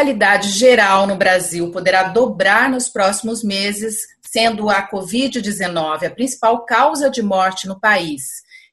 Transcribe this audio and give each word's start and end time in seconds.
mortalidade 0.00 0.48
geral 0.52 1.06
no 1.06 1.14
Brasil 1.14 1.70
poderá 1.70 2.04
dobrar 2.04 2.70
nos 2.70 2.88
próximos 2.88 3.44
meses, 3.44 3.98
sendo 4.22 4.70
a 4.70 4.88
Covid-19 4.88 6.06
a 6.06 6.10
principal 6.10 6.64
causa 6.64 7.10
de 7.10 7.22
morte 7.22 7.68
no 7.68 7.78
país. 7.78 8.22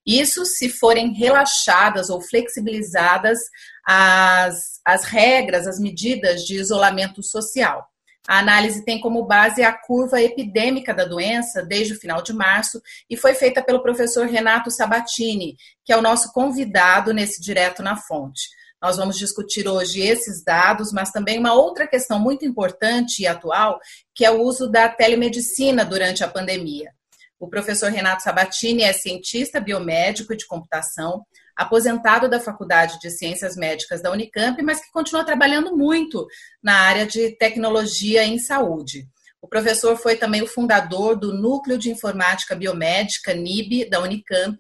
Isso 0.06 0.46
se 0.46 0.70
forem 0.70 1.14
relaxadas 1.14 2.10
ou 2.10 2.22
flexibilizadas 2.22 3.40
as, 3.86 4.80
as 4.86 5.04
regras, 5.04 5.68
as 5.68 5.80
medidas 5.80 6.44
de 6.46 6.56
isolamento 6.56 7.22
social. 7.22 7.86
A 8.26 8.40
análise 8.40 8.86
tem 8.86 9.00
como 9.00 9.26
base 9.26 9.64
a 9.64 9.74
curva 9.74 10.22
epidêmica 10.22 10.94
da 10.94 11.04
doença 11.04 11.62
desde 11.62 11.94
o 11.94 12.00
final 12.00 12.22
de 12.22 12.32
março 12.32 12.82
e 13.10 13.18
foi 13.18 13.34
feita 13.34 13.62
pelo 13.62 13.84
professor 13.84 14.28
Renato 14.28 14.72
Sabatini, 14.72 15.58
que 15.84 15.92
é 15.92 15.98
o 15.98 16.02
nosso 16.02 16.32
convidado 16.32 17.14
nesse 17.14 17.42
Direto 17.42 17.84
na 17.84 17.98
Fonte. 17.98 18.48
Nós 18.82 18.98
vamos 18.98 19.18
discutir 19.18 19.68
hoje 19.68 20.02
esses 20.02 20.44
dados, 20.44 20.92
mas 20.94 21.12
também 21.12 21.40
uma 21.40 21.54
outra 21.54 21.88
questão 21.88 22.20
muito 22.20 22.46
importante 22.46 23.24
e 23.24 23.28
atual, 23.28 23.80
que 24.14 24.24
é 24.24 24.30
o 24.30 24.42
uso 24.42 24.70
da 24.70 24.88
telemedicina 24.88 25.84
durante 25.84 26.24
a 26.24 26.28
pandemia. 26.28 26.92
O 27.40 27.48
professor 27.48 27.92
Renato 27.92 28.24
Sabatini 28.24 28.84
é 28.84 28.94
cientista 28.94 29.60
biomédico 29.60 30.34
e 30.34 30.38
de 30.38 30.46
computação, 30.46 31.24
aposentado 31.56 32.30
da 32.30 32.40
Faculdade 32.40 33.00
de 33.00 33.10
Ciências 33.10 33.56
Médicas 33.56 34.02
da 34.02 34.12
Unicamp, 34.12 34.62
mas 34.62 34.80
que 34.80 34.92
continua 34.92 35.24
trabalhando 35.24 35.76
muito 35.76 36.28
na 36.62 36.74
área 36.82 37.06
de 37.06 37.36
tecnologia 37.38 38.24
em 38.24 38.38
saúde. 38.38 39.08
O 39.42 39.48
professor 39.48 39.98
foi 39.98 40.16
também 40.16 40.44
o 40.44 40.48
fundador 40.48 41.16
do 41.16 41.34
Núcleo 41.34 41.78
de 41.78 41.90
Informática 41.90 42.56
Biomédica, 42.56 43.34
NIB, 43.34 43.90
da 43.90 44.02
Unicamp, 44.02 44.58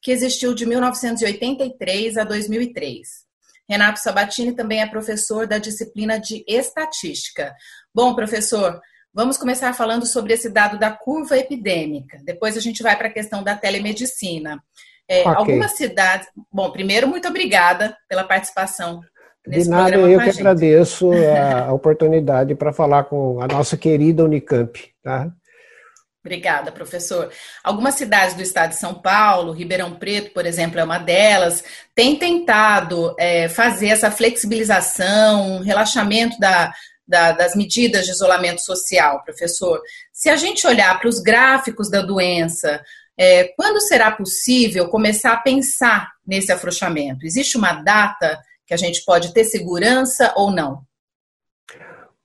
que 0.00 0.12
existiu 0.12 0.54
de 0.54 0.66
1983 0.66 2.16
a 2.16 2.24
2003. 2.24 3.25
Renato 3.68 4.00
Sabatini 4.00 4.52
também 4.52 4.80
é 4.80 4.86
professor 4.86 5.46
da 5.46 5.58
disciplina 5.58 6.18
de 6.18 6.44
estatística. 6.46 7.52
Bom, 7.94 8.14
professor, 8.14 8.80
vamos 9.12 9.36
começar 9.36 9.72
falando 9.72 10.06
sobre 10.06 10.32
esse 10.34 10.48
dado 10.48 10.78
da 10.78 10.90
curva 10.90 11.36
epidêmica. 11.36 12.18
Depois 12.24 12.56
a 12.56 12.60
gente 12.60 12.82
vai 12.82 12.96
para 12.96 13.08
a 13.08 13.12
questão 13.12 13.42
da 13.42 13.56
telemedicina. 13.56 14.62
É, 15.08 15.20
okay. 15.20 15.34
Algumas 15.34 15.72
cidades. 15.72 16.28
Bom, 16.52 16.70
primeiro, 16.70 17.08
muito 17.08 17.28
obrigada 17.28 17.96
pela 18.08 18.24
participação. 18.24 19.00
De 19.46 19.68
nada, 19.68 19.94
eu 19.96 20.20
que 20.20 20.30
agradeço 20.30 21.10
a 21.12 21.72
oportunidade 21.72 22.54
para 22.56 22.72
falar 22.72 23.04
com 23.04 23.40
a 23.40 23.46
nossa 23.46 23.76
querida 23.76 24.24
Unicamp. 24.24 24.90
Tá? 25.02 25.30
Obrigada, 26.26 26.72
professor. 26.72 27.30
Algumas 27.62 27.94
cidades 27.94 28.34
do 28.34 28.42
estado 28.42 28.70
de 28.70 28.80
São 28.80 28.94
Paulo, 28.94 29.52
Ribeirão 29.52 29.94
Preto, 29.94 30.32
por 30.32 30.44
exemplo, 30.44 30.80
é 30.80 30.82
uma 30.82 30.98
delas, 30.98 31.62
tem 31.94 32.16
tentado 32.18 33.14
é, 33.16 33.48
fazer 33.48 33.90
essa 33.90 34.10
flexibilização, 34.10 35.60
relaxamento 35.60 36.36
da, 36.40 36.72
da, 37.06 37.30
das 37.30 37.54
medidas 37.54 38.06
de 38.06 38.10
isolamento 38.10 38.60
social, 38.60 39.22
professor. 39.22 39.80
Se 40.12 40.28
a 40.28 40.34
gente 40.34 40.66
olhar 40.66 40.98
para 40.98 41.08
os 41.08 41.20
gráficos 41.20 41.88
da 41.88 42.02
doença, 42.02 42.82
é, 43.16 43.44
quando 43.56 43.80
será 43.80 44.10
possível 44.10 44.88
começar 44.88 45.32
a 45.32 45.40
pensar 45.40 46.10
nesse 46.26 46.50
afrouxamento? 46.50 47.24
Existe 47.24 47.56
uma 47.56 47.72
data 47.72 48.42
que 48.66 48.74
a 48.74 48.76
gente 48.76 49.04
pode 49.04 49.32
ter 49.32 49.44
segurança 49.44 50.32
ou 50.34 50.50
não? 50.50 50.82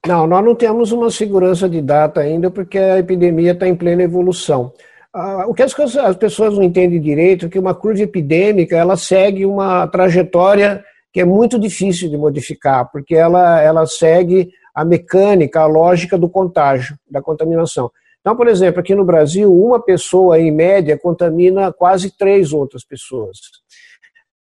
Não, 0.08 0.26
nós 0.26 0.44
não 0.44 0.56
temos 0.56 0.92
uma 0.92 1.12
segurança 1.12 1.70
de 1.70 1.80
data 1.80 2.22
ainda, 2.22 2.50
porque 2.50 2.78
a 2.78 2.98
epidemia 2.98 3.52
está 3.52 3.68
em 3.68 3.76
plena 3.76 4.02
evolução. 4.02 4.74
Ah, 5.14 5.46
o 5.48 5.54
que 5.54 5.62
as, 5.62 5.78
as, 5.80 6.16
pessoas 6.16 6.56
não 6.56 6.64
entendem 6.64 7.00
direito 7.00 7.46
é 7.46 7.50
que 7.50 7.60
uma 7.60 7.76
curva 7.76 8.02
epidêmica 8.02 8.76
ela 8.76 8.98
segue 8.98 9.46
uma 9.46 9.86
trajetória 9.88 10.84
que 11.14 11.20
é 11.20 11.26
muito 11.26 11.60
difícil 11.60 12.10
de 12.10 12.18
modificar, 12.18 12.90
porque 12.92 13.14
ela, 13.14 13.62
ela 13.62 13.86
segue 13.86 14.50
a 14.74 14.84
mecânica, 14.84 15.60
a 15.60 15.68
lógica 15.68 16.18
do 16.18 16.30
contágio, 16.30 16.98
da 17.10 17.22
contaminação. 17.22 17.92
Então, 18.22 18.36
por 18.36 18.48
exemplo, 18.48 18.80
aqui 18.80 18.96
no 18.96 19.04
Brasil, 19.04 19.54
uma 19.54 19.84
pessoa, 19.84 20.40
em 20.40 20.52
média, 20.52 20.98
contamina 20.98 21.72
quase 21.74 22.16
três 22.16 22.54
outras 22.54 22.84
pessoas. 22.84 23.38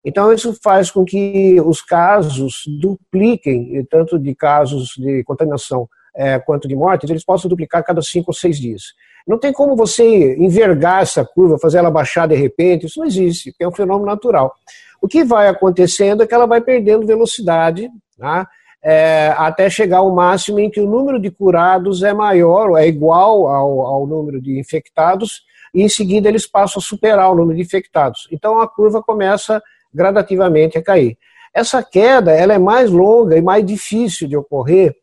Então, 0.04 0.34
isso 0.34 0.58
faz 0.62 0.92
com 0.92 1.06
que 1.06 1.60
os 1.62 1.82
casos 1.82 2.64
dupliquem, 2.80 3.86
tanto 3.90 4.20
de 4.20 4.36
casos 4.36 4.90
de 4.98 5.24
contaminação 5.24 5.88
é, 6.16 6.38
quanto 6.40 6.68
de 6.68 6.76
mortes, 6.76 7.10
eles 7.10 7.24
possam 7.24 7.50
duplicar 7.50 7.84
cada 7.84 8.02
cinco 8.02 8.32
ou 8.32 8.34
seis 8.34 8.58
dias. 8.60 8.84
Não 9.28 9.38
tem 9.40 9.54
como 9.54 9.76
você 9.76 10.36
envergar 10.36 11.02
essa 11.02 11.24
curva, 11.24 11.58
fazer 11.58 11.78
ela 11.78 11.90
baixar 11.90 12.28
de 12.28 12.36
repente, 12.36 12.86
isso 12.86 13.00
não 13.00 13.08
existe, 13.08 13.56
é 13.60 13.68
um 13.68 13.72
fenômeno 13.72 14.06
natural. 14.06 14.54
O 15.02 15.08
que 15.08 15.24
vai 15.24 15.48
acontecendo 15.48 16.22
é 16.22 16.28
que 16.28 16.34
ela 16.34 16.46
vai 16.46 16.62
perdendo 16.62 17.08
velocidade, 17.08 17.90
tá? 18.18 18.48
é, 18.84 19.34
até 19.38 19.70
chegar 19.70 20.00
ao 20.00 20.14
máximo 20.14 20.60
em 20.60 20.70
que 20.70 20.82
o 20.82 20.86
número 20.86 21.18
de 21.18 21.32
curados 21.32 22.04
é 22.04 22.14
maior, 22.14 22.78
é 22.78 22.86
igual 22.86 23.48
ao, 23.48 23.82
ao 23.82 24.06
número 24.06 24.42
de 24.42 24.60
infectados, 24.60 25.44
e 25.74 25.82
em 25.82 25.90
seguida 25.90 26.28
eles 26.28 26.46
passam 26.46 26.80
a 26.80 26.84
superar 26.84 27.32
o 27.32 27.36
número 27.36 27.56
de 27.56 27.64
infectados. 27.64 28.28
Então 28.30 28.60
a 28.60 28.68
curva 28.68 29.02
começa 29.02 29.64
gradativamente 29.94 30.78
a 30.78 30.84
cair. 30.84 31.18
Essa 31.54 31.84
queda 31.84 32.32
ela 32.32 32.54
é 32.54 32.58
mais 32.58 32.90
longa 32.90 33.38
e 33.38 33.42
mais 33.42 33.66
difícil 33.66 34.28
de 34.28 34.36
ocorrer, 34.36 34.96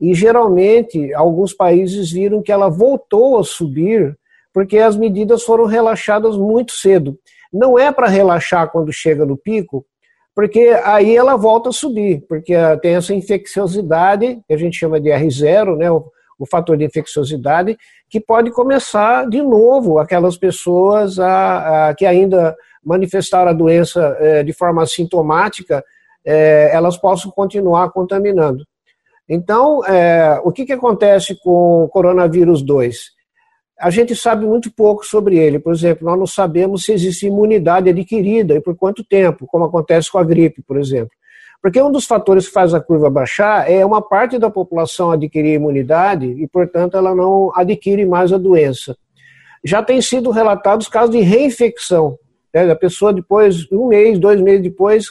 e 0.00 0.14
geralmente 0.14 1.12
alguns 1.12 1.52
países 1.52 2.10
viram 2.10 2.40
que 2.40 2.52
ela 2.52 2.68
voltou 2.68 3.38
a 3.38 3.44
subir 3.44 4.16
porque 4.52 4.78
as 4.78 4.96
medidas 4.96 5.42
foram 5.42 5.66
relaxadas 5.66 6.36
muito 6.36 6.72
cedo. 6.72 7.18
Não 7.52 7.78
é 7.78 7.92
para 7.92 8.08
relaxar 8.08 8.70
quando 8.70 8.92
chega 8.92 9.24
no 9.24 9.36
pico, 9.36 9.84
porque 10.34 10.68
aí 10.84 11.16
ela 11.16 11.36
volta 11.36 11.68
a 11.68 11.72
subir, 11.72 12.24
porque 12.28 12.54
tem 12.80 12.94
essa 12.94 13.14
infecciosidade, 13.14 14.40
que 14.46 14.54
a 14.54 14.56
gente 14.56 14.78
chama 14.78 15.00
de 15.00 15.10
R0, 15.10 15.76
né, 15.76 15.90
o, 15.90 16.10
o 16.38 16.46
fator 16.46 16.76
de 16.76 16.84
infecciosidade, 16.84 17.76
que 18.08 18.20
pode 18.20 18.50
começar 18.50 19.28
de 19.28 19.42
novo 19.42 19.98
aquelas 19.98 20.36
pessoas 20.36 21.18
a, 21.18 21.88
a 21.88 21.94
que 21.94 22.06
ainda 22.06 22.56
manifestaram 22.84 23.50
a 23.50 23.54
doença 23.54 24.16
é, 24.20 24.42
de 24.42 24.52
forma 24.52 24.84
sintomática, 24.86 25.84
é, 26.24 26.70
elas 26.72 26.96
possam 26.96 27.30
continuar 27.30 27.90
contaminando. 27.90 28.64
Então, 29.28 29.84
é, 29.84 30.40
o 30.42 30.50
que, 30.50 30.64
que 30.64 30.72
acontece 30.72 31.38
com 31.42 31.84
o 31.84 31.88
coronavírus 31.88 32.62
2? 32.62 33.18
a 33.78 33.90
gente 33.90 34.14
sabe 34.16 34.44
muito 34.44 34.72
pouco 34.72 35.06
sobre 35.06 35.38
ele. 35.38 35.58
Por 35.58 35.72
exemplo, 35.72 36.04
nós 36.04 36.18
não 36.18 36.26
sabemos 36.26 36.84
se 36.84 36.92
existe 36.92 37.26
imunidade 37.26 37.88
adquirida 37.88 38.54
e 38.54 38.60
por 38.60 38.76
quanto 38.76 39.04
tempo, 39.04 39.46
como 39.46 39.64
acontece 39.64 40.10
com 40.10 40.18
a 40.18 40.24
gripe, 40.24 40.62
por 40.62 40.78
exemplo. 40.78 41.10
Porque 41.62 41.80
um 41.80 41.90
dos 41.90 42.04
fatores 42.04 42.46
que 42.46 42.52
faz 42.52 42.74
a 42.74 42.80
curva 42.80 43.08
baixar 43.08 43.70
é 43.70 43.84
uma 43.84 44.02
parte 44.02 44.38
da 44.38 44.50
população 44.50 45.10
adquirir 45.10 45.54
imunidade 45.54 46.26
e, 46.26 46.46
portanto, 46.48 46.96
ela 46.96 47.14
não 47.14 47.52
adquire 47.54 48.04
mais 48.04 48.32
a 48.32 48.38
doença. 48.38 48.96
Já 49.64 49.82
tem 49.82 50.00
sido 50.00 50.30
relatados 50.30 50.88
casos 50.88 51.10
de 51.10 51.20
reinfecção. 51.20 52.16
Né? 52.54 52.70
A 52.70 52.76
pessoa, 52.76 53.12
depois, 53.12 53.70
um 53.70 53.88
mês, 53.88 54.18
dois 54.18 54.40
meses 54.40 54.62
depois, 54.62 55.06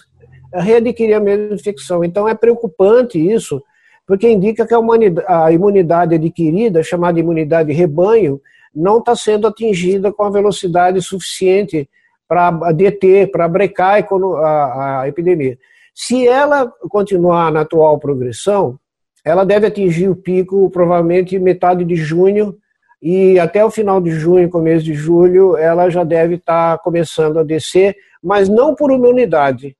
readquirir 0.53 1.15
a 1.15 1.19
mesma 1.19 1.55
infecção. 1.55 2.03
Então, 2.03 2.27
é 2.27 2.35
preocupante 2.35 3.17
isso, 3.19 3.61
porque 4.05 4.29
indica 4.29 4.65
que 4.65 4.73
a, 4.73 5.45
a 5.45 5.51
imunidade 5.51 6.15
adquirida, 6.15 6.83
chamada 6.83 7.19
imunidade 7.19 7.73
rebanho, 7.73 8.41
não 8.73 8.99
está 8.99 9.15
sendo 9.15 9.47
atingida 9.47 10.11
com 10.11 10.23
a 10.23 10.29
velocidade 10.29 11.01
suficiente 11.01 11.89
para 12.27 12.51
deter, 12.71 13.31
para 13.31 13.47
brecar 13.47 14.05
a, 14.43 15.01
a, 15.01 15.07
epidemia. 15.07 15.57
Se 15.95 16.27
ela 16.27 16.71
continuar 16.89 17.51
na 17.51 17.61
atual 17.61 17.97
progressão, 17.97 18.77
ela 19.25 19.43
deve 19.43 19.67
atingir 19.67 20.09
o 20.09 20.15
pico 20.15 20.69
provavelmente 20.69 21.39
metade 21.39 21.83
de 21.83 21.95
junho 21.95 22.55
e 23.01 23.39
até 23.39 23.63
o 23.63 23.71
final 23.71 24.01
de 24.01 24.11
junho, 24.11 24.49
começo 24.49 24.83
de 24.83 24.93
julho, 24.93 25.55
ela 25.55 25.89
já 25.89 26.03
deve 26.03 26.35
estar 26.35 26.77
tá 26.77 26.83
começando 26.83 27.39
a 27.39 27.43
descer, 27.43 27.95
mas 28.23 28.49
não 28.49 28.73
por 28.73 28.91
imunidade, 28.91 29.77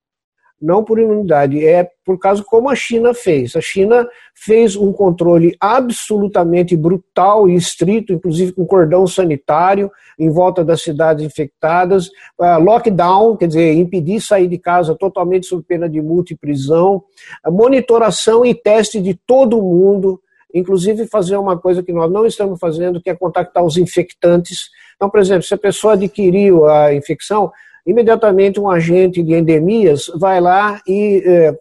não 0.62 0.84
por 0.84 1.00
imunidade, 1.00 1.64
é 1.66 1.88
por 2.06 2.18
causa 2.19 2.44
como 2.44 2.69
a 2.69 2.75
China 2.75 3.14
fez. 3.14 3.56
A 3.56 3.62
China 3.62 4.08
fez 4.34 4.75
um 4.75 4.92
controle 4.92 5.56
absolutamente 5.60 6.75
brutal 6.75 7.48
e 7.48 7.56
estrito, 7.56 8.14
inclusive 8.14 8.54
com 8.54 8.66
cordão 8.66 9.06
sanitário 9.06 9.92
em 10.18 10.30
volta 10.31 10.63
das 10.63 10.81
cidades 10.81 11.24
infectadas, 11.24 12.08
uh, 12.40 12.60
lockdown, 12.60 13.36
quer 13.38 13.48
dizer, 13.48 13.74
impedir 13.74 14.20
sair 14.20 14.48
de 14.48 14.58
casa 14.58 14.96
totalmente 14.96 15.46
sob 15.46 15.63
pena 15.63 15.88
de 15.88 16.02
multa 16.02 16.34
e 16.34 16.38
prisão, 16.38 17.04
monitoração 17.46 18.46
e 18.46 18.54
teste 18.56 19.00
de 19.00 19.13
todo 19.13 19.62
mundo, 19.62 20.20
inclusive 20.54 21.08
fazer 21.08 21.38
uma 21.38 21.58
coisa 21.58 21.84
que 21.84 21.94
nós 21.94 22.12
não 22.12 22.26
estamos 22.26 22.60
fazendo, 22.60 23.02
que 23.02 23.10
é 23.10 23.16
contactar 23.16 23.64
os 23.64 23.78
infectantes. 23.78 24.70
Então, 24.96 25.10
por 25.10 25.20
exemplo, 25.20 25.44
se 25.44 25.54
a 25.54 25.58
pessoa 25.58 25.94
adquiriu 25.94 26.68
a 26.68 26.94
infecção, 26.94 27.52
imediatamente 27.86 28.60
um 28.60 28.70
agente 28.70 29.24
de 29.24 29.34
endemias 29.34 30.08
vai 30.16 30.42
lá 30.42 30.82
e 30.88 31.24
é, 31.26 31.56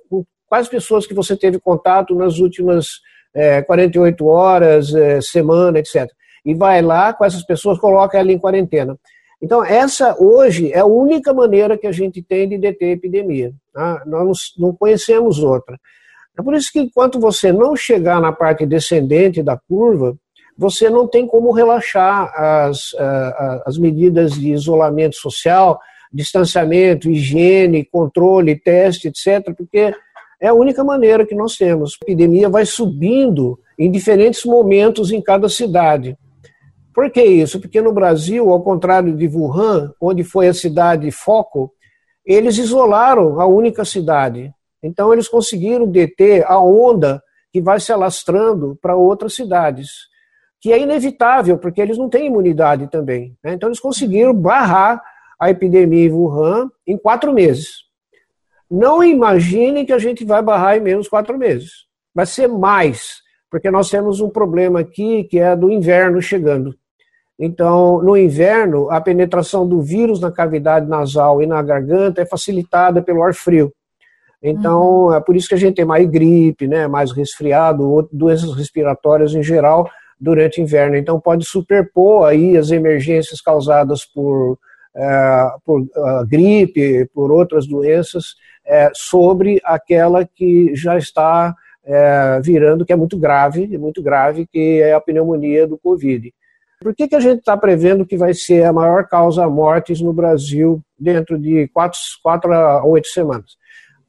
quais 0.48 0.68
pessoas 0.68 1.06
que 1.06 1.14
você 1.14 1.36
teve 1.36 1.58
contato 1.58 2.14
nas 2.14 2.38
últimas 2.38 3.00
é, 3.34 3.62
48 3.62 4.26
horas, 4.26 4.94
é, 4.94 5.20
semana, 5.20 5.78
etc. 5.78 6.08
E 6.44 6.54
vai 6.54 6.80
lá 6.80 7.12
com 7.12 7.24
essas 7.24 7.44
pessoas, 7.44 7.78
coloca 7.78 8.18
ela 8.18 8.32
em 8.32 8.38
quarentena. 8.38 8.96
Então, 9.40 9.62
essa 9.62 10.16
hoje 10.18 10.72
é 10.72 10.78
a 10.78 10.86
única 10.86 11.34
maneira 11.34 11.76
que 11.76 11.86
a 11.86 11.92
gente 11.92 12.22
tem 12.22 12.48
de 12.48 12.56
deter 12.56 12.88
a 12.88 12.92
epidemia. 12.92 13.52
Tá? 13.72 14.02
Nós 14.06 14.54
não 14.58 14.74
conhecemos 14.74 15.42
outra. 15.42 15.78
É 16.38 16.42
por 16.42 16.54
isso 16.54 16.70
que 16.72 16.80
enquanto 16.80 17.18
você 17.18 17.52
não 17.52 17.74
chegar 17.74 18.20
na 18.20 18.32
parte 18.32 18.66
descendente 18.66 19.42
da 19.42 19.58
curva, 19.68 20.16
você 20.56 20.88
não 20.88 21.06
tem 21.06 21.26
como 21.26 21.52
relaxar 21.52 22.32
as, 22.34 22.94
as 23.64 23.78
medidas 23.78 24.32
de 24.32 24.52
isolamento 24.52 25.16
social, 25.16 25.78
distanciamento, 26.12 27.10
higiene, 27.10 27.84
controle, 27.84 28.58
teste, 28.58 29.08
etc., 29.08 29.54
porque 29.56 29.94
é 30.40 30.48
a 30.48 30.54
única 30.54 30.84
maneira 30.84 31.26
que 31.26 31.34
nós 31.34 31.56
temos. 31.56 31.96
A 32.00 32.04
epidemia 32.04 32.48
vai 32.48 32.64
subindo 32.64 33.58
em 33.78 33.90
diferentes 33.90 34.44
momentos 34.44 35.10
em 35.10 35.20
cada 35.20 35.48
cidade. 35.48 36.16
Por 36.94 37.10
que 37.10 37.22
isso? 37.22 37.60
Porque 37.60 37.80
no 37.80 37.92
Brasil, 37.92 38.50
ao 38.50 38.62
contrário 38.62 39.14
de 39.14 39.26
Wuhan, 39.28 39.92
onde 40.00 40.24
foi 40.24 40.48
a 40.48 40.54
cidade 40.54 41.10
foco, 41.10 41.70
eles 42.24 42.56
isolaram 42.56 43.38
a 43.38 43.46
única 43.46 43.84
cidade. 43.84 44.50
Então, 44.82 45.12
eles 45.12 45.28
conseguiram 45.28 45.86
deter 45.86 46.44
a 46.46 46.60
onda 46.60 47.22
que 47.52 47.60
vai 47.60 47.80
se 47.80 47.92
alastrando 47.92 48.78
para 48.80 48.96
outras 48.96 49.34
cidades, 49.34 49.90
que 50.60 50.72
é 50.72 50.78
inevitável, 50.78 51.58
porque 51.58 51.80
eles 51.80 51.96
não 51.96 52.08
têm 52.08 52.26
imunidade 52.26 52.88
também. 52.90 53.36
Né? 53.42 53.54
Então, 53.54 53.68
eles 53.68 53.80
conseguiram 53.80 54.34
barrar 54.34 55.02
a 55.38 55.50
epidemia 55.50 56.06
em 56.06 56.12
Wuhan 56.12 56.70
em 56.86 56.96
quatro 56.96 57.32
meses. 57.32 57.84
Não 58.70 59.02
imagine 59.02 59.84
que 59.84 59.92
a 59.92 59.98
gente 59.98 60.24
vai 60.24 60.42
barrar 60.42 60.76
em 60.76 60.80
menos 60.80 61.08
quatro 61.08 61.38
meses. 61.38 61.86
Vai 62.14 62.26
ser 62.26 62.48
mais, 62.48 63.22
porque 63.50 63.70
nós 63.70 63.88
temos 63.88 64.20
um 64.20 64.28
problema 64.28 64.80
aqui 64.80 65.24
que 65.24 65.38
é 65.38 65.54
do 65.54 65.70
inverno 65.70 66.20
chegando. 66.20 66.74
Então, 67.38 68.02
no 68.02 68.16
inverno, 68.16 68.90
a 68.90 69.00
penetração 69.00 69.68
do 69.68 69.80
vírus 69.80 70.20
na 70.20 70.32
cavidade 70.32 70.88
nasal 70.88 71.42
e 71.42 71.46
na 71.46 71.60
garganta 71.62 72.22
é 72.22 72.26
facilitada 72.26 73.02
pelo 73.02 73.22
ar 73.22 73.34
frio. 73.34 73.72
Então, 74.42 75.06
uhum. 75.06 75.14
é 75.14 75.20
por 75.20 75.36
isso 75.36 75.48
que 75.48 75.54
a 75.54 75.58
gente 75.58 75.76
tem 75.76 75.84
mais 75.84 76.08
gripe, 76.08 76.66
né, 76.66 76.86
mais 76.86 77.12
resfriado, 77.12 78.08
doenças 78.12 78.54
respiratórias 78.54 79.34
em 79.34 79.42
geral 79.42 79.90
durante 80.20 80.60
o 80.60 80.62
inverno. 80.62 80.96
Então, 80.96 81.20
pode 81.20 81.44
superpor 81.44 82.26
aí 82.26 82.56
as 82.56 82.70
emergências 82.70 83.40
causadas 83.40 84.04
por, 84.04 84.58
é, 84.94 85.48
por 85.64 85.82
uh, 85.82 86.26
gripe, 86.26 87.08
por 87.14 87.30
outras 87.30 87.66
doenças, 87.66 88.34
é, 88.64 88.90
sobre 88.94 89.60
aquela 89.64 90.24
que 90.24 90.74
já 90.74 90.96
está 90.96 91.54
é, 91.84 92.40
virando, 92.42 92.84
que 92.84 92.92
é 92.92 92.96
muito 92.96 93.18
grave, 93.18 93.78
muito 93.78 94.02
grave, 94.02 94.46
que 94.46 94.80
é 94.82 94.92
a 94.92 95.00
pneumonia 95.00 95.66
do 95.66 95.78
Covid. 95.78 96.32
Por 96.80 96.94
que, 96.94 97.08
que 97.08 97.14
a 97.14 97.20
gente 97.20 97.38
está 97.38 97.56
prevendo 97.56 98.04
que 98.04 98.16
vai 98.16 98.34
ser 98.34 98.64
a 98.64 98.72
maior 98.72 99.08
causa 99.08 99.48
mortes 99.48 100.00
no 100.00 100.12
Brasil 100.12 100.82
dentro 100.98 101.38
de 101.38 101.68
quatro, 101.68 101.98
quatro 102.22 102.52
a 102.52 102.84
oito 102.84 103.08
semanas? 103.08 103.56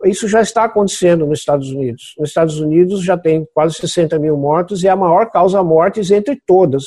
Isso 0.05 0.27
já 0.27 0.41
está 0.41 0.63
acontecendo 0.65 1.25
nos 1.25 1.39
Estados 1.39 1.71
Unidos. 1.71 2.13
Nos 2.17 2.29
Estados 2.29 2.59
Unidos 2.59 3.03
já 3.03 3.17
tem 3.17 3.47
quase 3.53 3.75
60 3.75 4.19
mil 4.19 4.37
mortos 4.37 4.83
e 4.83 4.87
é 4.87 4.91
a 4.91 4.95
maior 4.95 5.29
causa 5.31 5.63
mortes 5.63 6.11
entre 6.11 6.39
todas. 6.45 6.83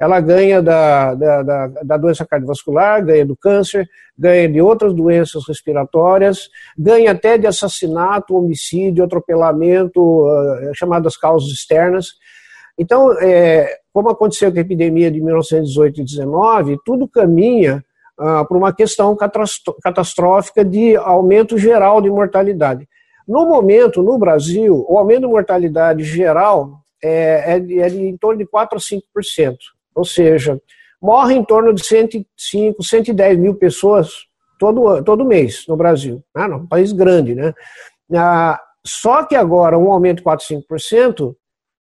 Ela 0.00 0.20
ganha 0.20 0.60
da, 0.60 1.14
da, 1.14 1.42
da, 1.42 1.66
da 1.68 1.96
doença 1.96 2.26
cardiovascular, 2.26 3.04
ganha 3.04 3.24
do 3.24 3.36
câncer, 3.36 3.88
ganha 4.18 4.48
de 4.48 4.60
outras 4.60 4.92
doenças 4.92 5.44
respiratórias, 5.46 6.48
ganha 6.76 7.12
até 7.12 7.38
de 7.38 7.46
assassinato, 7.46 8.36
homicídio, 8.36 9.04
atropelamento, 9.04 10.00
uh, 10.00 10.74
chamadas 10.74 11.16
causas 11.16 11.50
externas. 11.50 12.08
Então, 12.76 13.12
é, 13.20 13.76
como 13.92 14.08
aconteceu 14.08 14.50
com 14.50 14.58
a 14.58 14.62
epidemia 14.62 15.10
de 15.10 15.20
1918 15.20 16.00
e 16.00 16.04
19, 16.04 16.78
tudo 16.84 17.06
caminha 17.06 17.84
ah, 18.18 18.44
para 18.44 18.56
uma 18.56 18.72
questão 18.72 19.16
catastrófica 19.82 20.64
de 20.64 20.96
aumento 20.96 21.56
geral 21.56 22.00
de 22.00 22.10
mortalidade. 22.10 22.88
No 23.26 23.46
momento, 23.46 24.02
no 24.02 24.18
Brasil, 24.18 24.84
o 24.88 24.98
aumento 24.98 25.22
de 25.22 25.28
mortalidade 25.28 26.04
geral 26.04 26.80
é, 27.02 27.54
é, 27.54 27.60
de, 27.60 27.80
é 27.80 27.88
de 27.88 28.00
em 28.00 28.16
torno 28.16 28.38
de 28.38 28.46
4 28.46 28.76
a 28.76 28.80
5%. 28.80 29.56
Ou 29.94 30.04
seja, 30.04 30.60
morre 31.00 31.34
em 31.34 31.44
torno 31.44 31.72
de 31.72 31.84
105, 31.84 32.82
110 32.82 33.38
mil 33.38 33.54
pessoas 33.54 34.10
todo, 34.58 35.02
todo 35.02 35.24
mês 35.24 35.64
no 35.68 35.76
Brasil. 35.76 36.22
Ah, 36.34 36.48
não, 36.48 36.58
um 36.58 36.66
país 36.66 36.92
grande, 36.92 37.34
né? 37.34 37.52
Ah, 38.14 38.60
só 38.84 39.24
que 39.24 39.34
agora 39.34 39.78
um 39.78 39.90
aumento 39.90 40.18
de 40.18 40.22
4, 40.22 40.46
5% 40.46 41.34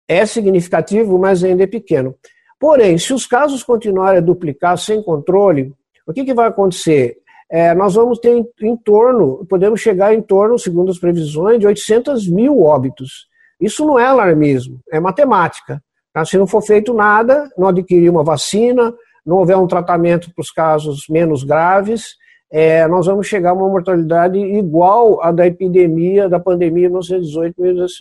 é 0.08 0.24
significativo, 0.24 1.18
mas 1.18 1.42
ainda 1.42 1.64
é 1.64 1.66
pequeno. 1.66 2.14
Porém, 2.58 2.96
se 2.96 3.12
os 3.12 3.26
casos 3.26 3.62
continuarem 3.62 4.18
a 4.18 4.22
duplicar 4.22 4.78
sem 4.78 5.02
controle, 5.02 5.74
o 6.06 6.12
que, 6.12 6.24
que 6.24 6.34
vai 6.34 6.48
acontecer? 6.48 7.16
É, 7.50 7.74
nós 7.74 7.94
vamos 7.94 8.18
ter 8.18 8.30
em, 8.30 8.46
em, 8.62 8.76
torno, 8.76 9.44
podemos 9.48 9.80
chegar 9.80 10.14
em 10.14 10.20
torno, 10.20 10.58
segundo 10.58 10.90
as 10.90 10.98
previsões, 10.98 11.58
de 11.58 11.66
800 11.66 12.28
mil 12.28 12.62
óbitos. 12.62 13.26
Isso 13.60 13.84
não 13.84 13.98
é 13.98 14.06
alarmismo, 14.06 14.80
é 14.90 15.00
matemática. 15.00 15.82
Tá? 16.12 16.24
Se 16.24 16.36
não 16.36 16.46
for 16.46 16.62
feito 16.62 16.92
nada, 16.92 17.50
não 17.56 17.68
adquirir 17.68 18.10
uma 18.10 18.24
vacina, 18.24 18.92
não 19.24 19.36
houver 19.38 19.56
um 19.56 19.66
tratamento 19.66 20.32
para 20.34 20.42
os 20.42 20.50
casos 20.50 21.04
menos 21.08 21.44
graves, 21.44 22.16
é, 22.50 22.86
nós 22.86 23.06
vamos 23.06 23.26
chegar 23.26 23.50
a 23.50 23.54
uma 23.54 23.68
mortalidade 23.68 24.38
igual 24.38 25.20
à 25.22 25.32
da 25.32 25.46
epidemia, 25.46 26.28
da 26.28 26.38
pandemia 26.38 26.88
de 26.88 26.94
1918 26.94 27.54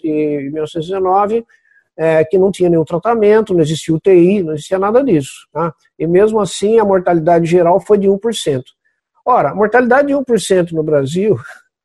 e 0.03 0.49
1919, 0.51 1.45
é, 1.97 2.23
que 2.25 2.37
não 2.37 2.51
tinha 2.51 2.69
nenhum 2.69 2.83
tratamento, 2.83 3.53
não 3.53 3.61
existia 3.61 3.95
UTI, 3.95 4.43
não 4.43 4.53
existia 4.53 4.77
nada 4.77 5.03
disso. 5.03 5.47
Tá? 5.51 5.73
E 5.97 6.05
mesmo 6.05 6.39
assim, 6.39 6.79
a 6.79 6.85
mortalidade 6.85 7.45
geral 7.45 7.79
foi 7.79 7.97
de 7.97 8.07
1%. 8.07 8.63
Ora, 9.25 9.55
mortalidade 9.55 10.09
de 10.09 10.13
1% 10.13 10.71
no 10.71 10.83
Brasil 10.83 11.37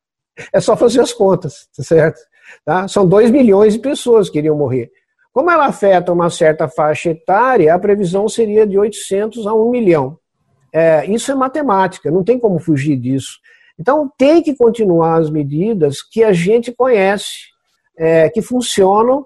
é 0.52 0.60
só 0.60 0.76
fazer 0.76 1.00
as 1.00 1.12
contas, 1.12 1.68
tá 1.76 1.82
certo? 1.82 2.20
Tá? 2.64 2.88
São 2.88 3.06
2 3.06 3.30
milhões 3.30 3.74
de 3.74 3.78
pessoas 3.78 4.28
que 4.28 4.38
iriam 4.38 4.56
morrer. 4.56 4.90
Como 5.32 5.50
ela 5.50 5.66
afeta 5.66 6.12
uma 6.12 6.28
certa 6.28 6.68
faixa 6.68 7.10
etária, 7.10 7.72
a 7.72 7.78
previsão 7.78 8.28
seria 8.28 8.66
de 8.66 8.76
800 8.76 9.46
a 9.46 9.54
1 9.54 9.70
milhão. 9.70 10.18
É, 10.72 11.06
isso 11.06 11.30
é 11.30 11.34
matemática, 11.34 12.10
não 12.10 12.24
tem 12.24 12.38
como 12.38 12.58
fugir 12.58 12.96
disso. 12.96 13.38
Então, 13.78 14.10
tem 14.18 14.42
que 14.42 14.54
continuar 14.54 15.16
as 15.18 15.30
medidas 15.30 16.02
que 16.02 16.22
a 16.22 16.32
gente 16.32 16.72
conhece, 16.72 17.48
é, 17.96 18.28
que 18.28 18.42
funcionam 18.42 19.24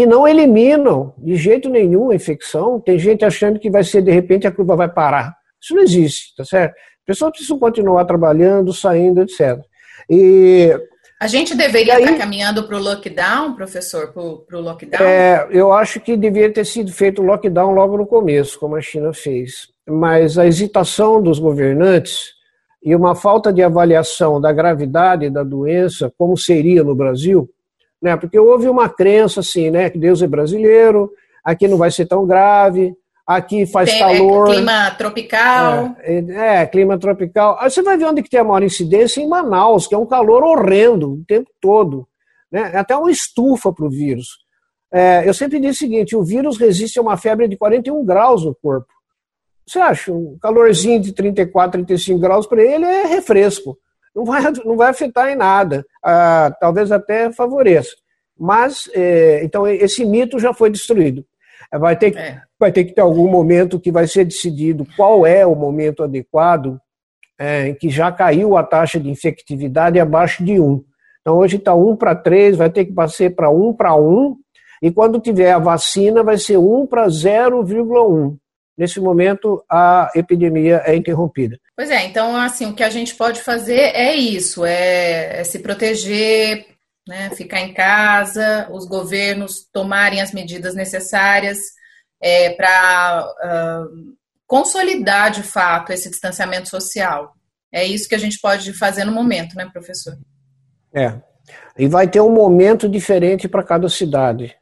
que 0.00 0.06
não 0.06 0.26
eliminam 0.26 1.12
de 1.18 1.36
jeito 1.36 1.68
nenhum 1.68 2.10
a 2.10 2.14
infecção. 2.14 2.80
Tem 2.80 2.98
gente 2.98 3.22
achando 3.22 3.60
que 3.60 3.68
vai 3.68 3.84
ser, 3.84 4.00
de 4.00 4.10
repente, 4.10 4.46
a 4.46 4.50
curva 4.50 4.74
vai 4.74 4.88
parar. 4.88 5.34
Isso 5.60 5.74
não 5.74 5.82
existe, 5.82 6.34
tá 6.34 6.42
certo? 6.42 6.74
Pessoas 7.04 7.32
precisam 7.32 7.58
continuar 7.58 8.06
trabalhando, 8.06 8.72
saindo, 8.72 9.20
etc. 9.20 9.58
E 10.08 10.74
a 11.20 11.26
gente 11.26 11.54
deveria 11.54 11.96
aí, 11.96 12.04
estar 12.04 12.16
caminhando 12.16 12.66
para 12.66 12.78
o 12.78 12.82
lockdown, 12.82 13.54
professor, 13.54 14.10
para 14.10 14.58
o 14.58 14.60
lockdown? 14.62 15.06
É, 15.06 15.46
eu 15.50 15.70
acho 15.70 16.00
que 16.00 16.16
deveria 16.16 16.50
ter 16.50 16.64
sido 16.64 16.90
feito 16.90 17.20
o 17.20 17.26
lockdown 17.26 17.74
logo 17.74 17.98
no 17.98 18.06
começo, 18.06 18.58
como 18.58 18.76
a 18.76 18.80
China 18.80 19.12
fez. 19.12 19.68
Mas 19.86 20.38
a 20.38 20.46
hesitação 20.46 21.20
dos 21.20 21.38
governantes 21.38 22.30
e 22.82 22.96
uma 22.96 23.14
falta 23.14 23.52
de 23.52 23.62
avaliação 23.62 24.40
da 24.40 24.50
gravidade 24.50 25.28
da 25.28 25.42
doença, 25.42 26.10
como 26.16 26.38
seria 26.38 26.82
no 26.82 26.94
Brasil, 26.94 27.50
né? 28.00 28.16
Porque 28.16 28.38
houve 28.38 28.68
uma 28.68 28.88
crença 28.88 29.40
assim, 29.40 29.70
né? 29.70 29.90
Que 29.90 29.98
Deus 29.98 30.22
é 30.22 30.26
brasileiro, 30.26 31.10
aqui 31.44 31.68
não 31.68 31.76
vai 31.76 31.90
ser 31.90 32.06
tão 32.06 32.26
grave, 32.26 32.94
aqui 33.26 33.66
faz 33.66 33.90
tem, 33.90 34.02
é, 34.02 34.06
calor. 34.18 34.48
É, 34.48 34.54
clima 34.54 34.90
tropical. 34.92 35.96
É, 36.00 36.18
é, 36.62 36.66
clima 36.66 36.98
tropical. 36.98 37.58
Aí 37.60 37.70
você 37.70 37.82
vai 37.82 37.96
ver 37.96 38.06
onde 38.06 38.22
que 38.22 38.30
tem 38.30 38.40
a 38.40 38.44
maior 38.44 38.62
incidência 38.62 39.20
em 39.20 39.28
Manaus, 39.28 39.86
que 39.86 39.94
é 39.94 39.98
um 39.98 40.06
calor 40.06 40.42
horrendo 40.42 41.14
o 41.14 41.24
tempo 41.26 41.50
todo. 41.60 42.06
Né? 42.50 42.70
É 42.74 42.78
até 42.78 42.96
uma 42.96 43.10
estufa 43.10 43.72
para 43.72 43.86
o 43.86 43.90
vírus. 43.90 44.38
É, 44.92 45.28
eu 45.28 45.34
sempre 45.34 45.60
digo 45.60 45.72
o 45.72 45.76
seguinte: 45.76 46.16
o 46.16 46.24
vírus 46.24 46.58
resiste 46.58 46.98
a 46.98 47.02
uma 47.02 47.16
febre 47.16 47.46
de 47.46 47.56
41 47.56 48.04
graus 48.04 48.44
no 48.44 48.54
corpo. 48.54 48.88
Você 49.66 49.78
acha? 49.78 50.12
Um 50.12 50.36
calorzinho 50.40 51.00
de 51.00 51.12
34, 51.12 51.72
35 51.72 52.18
graus 52.18 52.46
para 52.46 52.62
ele 52.62 52.84
é 52.84 53.06
refresco 53.06 53.78
não 54.14 54.24
vai, 54.24 54.42
não 54.64 54.76
vai 54.76 54.90
afetar 54.90 55.30
em 55.30 55.36
nada, 55.36 55.84
ah, 56.02 56.54
talvez 56.60 56.90
até 56.90 57.32
favoreça. 57.32 57.94
Mas, 58.38 58.88
é, 58.94 59.44
então, 59.44 59.66
esse 59.66 60.04
mito 60.04 60.38
já 60.38 60.54
foi 60.54 60.70
destruído. 60.70 61.24
Vai 61.72 61.94
ter, 61.96 62.16
é. 62.16 62.42
vai 62.58 62.72
ter 62.72 62.84
que 62.84 62.92
ter 62.92 63.00
algum 63.00 63.28
momento 63.28 63.78
que 63.78 63.92
vai 63.92 64.06
ser 64.06 64.24
decidido 64.24 64.86
qual 64.96 65.24
é 65.26 65.46
o 65.46 65.54
momento 65.54 66.02
adequado 66.02 66.80
é, 67.38 67.68
em 67.68 67.74
que 67.74 67.88
já 67.88 68.10
caiu 68.10 68.56
a 68.56 68.62
taxa 68.62 68.98
de 68.98 69.08
infectividade 69.08 70.00
abaixo 70.00 70.44
de 70.44 70.60
1. 70.60 70.84
Então, 71.20 71.36
hoje 71.36 71.56
está 71.56 71.74
1 71.74 71.96
para 71.96 72.14
3, 72.14 72.56
vai 72.56 72.70
ter 72.70 72.86
que 72.86 72.92
passar 72.92 73.30
para 73.30 73.50
1 73.50 73.74
para 73.74 73.94
1, 73.94 74.36
e 74.82 74.90
quando 74.90 75.20
tiver 75.20 75.52
a 75.52 75.58
vacina, 75.58 76.22
vai 76.22 76.38
ser 76.38 76.56
1 76.56 76.86
para 76.86 77.06
0,1 77.06 78.36
nesse 78.80 78.98
momento 78.98 79.62
a 79.70 80.10
epidemia 80.14 80.82
é 80.86 80.96
interrompida. 80.96 81.60
Pois 81.76 81.90
é, 81.90 82.06
então 82.06 82.34
assim, 82.34 82.64
o 82.64 82.74
que 82.74 82.82
a 82.82 82.88
gente 82.88 83.14
pode 83.14 83.42
fazer 83.42 83.94
é 83.94 84.14
isso, 84.14 84.64
é, 84.64 85.40
é 85.40 85.44
se 85.44 85.58
proteger, 85.58 86.66
né, 87.06 87.28
ficar 87.36 87.60
em 87.60 87.74
casa, 87.74 88.66
os 88.72 88.86
governos 88.86 89.68
tomarem 89.70 90.22
as 90.22 90.32
medidas 90.32 90.74
necessárias 90.74 91.58
é, 92.22 92.50
para 92.54 93.26
uh, 93.44 94.14
consolidar 94.46 95.30
de 95.30 95.42
fato 95.42 95.92
esse 95.92 96.08
distanciamento 96.08 96.70
social. 96.70 97.34
É 97.70 97.84
isso 97.84 98.08
que 98.08 98.14
a 98.14 98.18
gente 98.18 98.38
pode 98.40 98.72
fazer 98.72 99.04
no 99.04 99.12
momento, 99.12 99.54
né, 99.56 99.68
professor? 99.70 100.16
É. 100.94 101.20
E 101.76 101.86
vai 101.86 102.08
ter 102.08 102.20
um 102.20 102.32
momento 102.32 102.88
diferente 102.88 103.46
para 103.46 103.62
cada 103.62 103.88
cidade, 103.88 104.56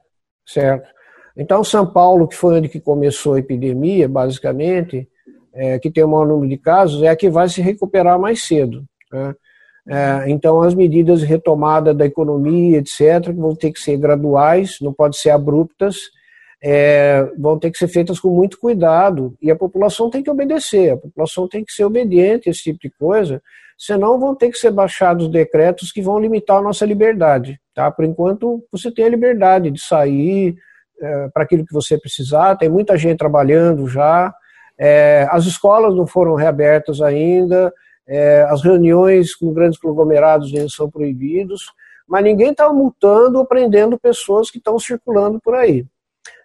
certo? 0.47 0.89
Então, 1.39 1.63
São 1.63 1.87
Paulo, 1.87 2.27
que 2.27 2.35
foi 2.35 2.59
onde 2.59 2.69
que 2.69 2.81
começou 2.81 3.35
a 3.35 3.39
epidemia, 3.39 4.09
basicamente, 4.09 5.09
é, 5.55 5.79
que 5.79 5.89
tem 5.89 6.03
o 6.03 6.09
maior 6.09 6.27
número 6.27 6.51
de 6.51 6.59
casos, 6.59 7.01
é 7.03 7.09
a 7.09 7.17
que 7.17 7.31
vai 7.31 7.49
se 7.49 7.63
recuperar 7.63 8.19
mais 8.19 8.45
cedo. 8.45 8.85
Né? 9.13 9.35
É, 9.89 10.31
então, 10.31 10.61
as 10.61 10.75
medidas 10.75 11.21
de 11.21 11.27
retomada 11.27 11.95
da 11.95 12.05
economia, 12.05 12.79
etc., 12.79 13.33
vão 13.35 13.55
ter 13.55 13.73
que 13.73 13.81
ser 13.81 13.97
graduais, 13.97 14.79
não 14.81 14.93
podem 14.93 15.17
ser 15.17 15.31
abruptas, 15.31 15.97
é, 16.61 17.25
vão 17.39 17.57
ter 17.57 17.71
que 17.71 17.79
ser 17.79 17.87
feitas 17.87 18.19
com 18.19 18.31
muito 18.31 18.59
cuidado, 18.59 19.35
e 19.41 19.49
a 19.49 19.57
população 19.57 20.11
tem 20.11 20.25
que 20.25 20.31
obedecer, 20.31 20.91
a 20.91 20.97
população 20.97 21.47
tem 21.47 21.65
que 21.65 21.73
ser 21.73 21.85
obediente 21.85 22.49
a 22.49 22.51
esse 22.51 22.65
tipo 22.65 22.81
de 22.81 22.91
coisa, 22.91 23.41
senão 23.79 24.19
vão 24.19 24.35
ter 24.35 24.51
que 24.51 24.59
ser 24.59 24.73
baixados 24.73 25.31
decretos 25.31 25.93
que 25.93 26.03
vão 26.03 26.19
limitar 26.19 26.59
a 26.59 26.63
nossa 26.63 26.85
liberdade. 26.85 27.61
Tá? 27.73 27.89
Por 27.93 28.05
enquanto, 28.05 28.61
você 28.73 28.91
tem 28.91 29.05
a 29.05 29.09
liberdade 29.09 29.71
de 29.71 29.81
sair, 29.81 30.57
é, 31.01 31.29
para 31.29 31.45
aquilo 31.45 31.65
que 31.65 31.73
você 31.73 31.99
precisar, 31.99 32.57
tem 32.57 32.69
muita 32.69 32.97
gente 32.97 33.19
trabalhando 33.19 33.89
já, 33.89 34.35
é, 34.79 35.27
as 35.31 35.45
escolas 35.45 35.95
não 35.95 36.07
foram 36.07 36.35
reabertas 36.35 37.01
ainda, 37.01 37.73
é, 38.07 38.43
as 38.49 38.63
reuniões 38.63 39.35
com 39.35 39.53
grandes 39.53 39.79
conglomerados 39.79 40.53
ainda 40.55 40.69
são 40.69 40.91
proibidos, 40.91 41.63
mas 42.07 42.25
ninguém 42.25 42.53
está 42.53 42.73
multando 42.73 43.39
ou 43.39 43.47
prendendo 43.47 43.99
pessoas 43.99 44.51
que 44.51 44.59
estão 44.59 44.79
circulando 44.79 45.39
por 45.41 45.55
aí. 45.55 45.85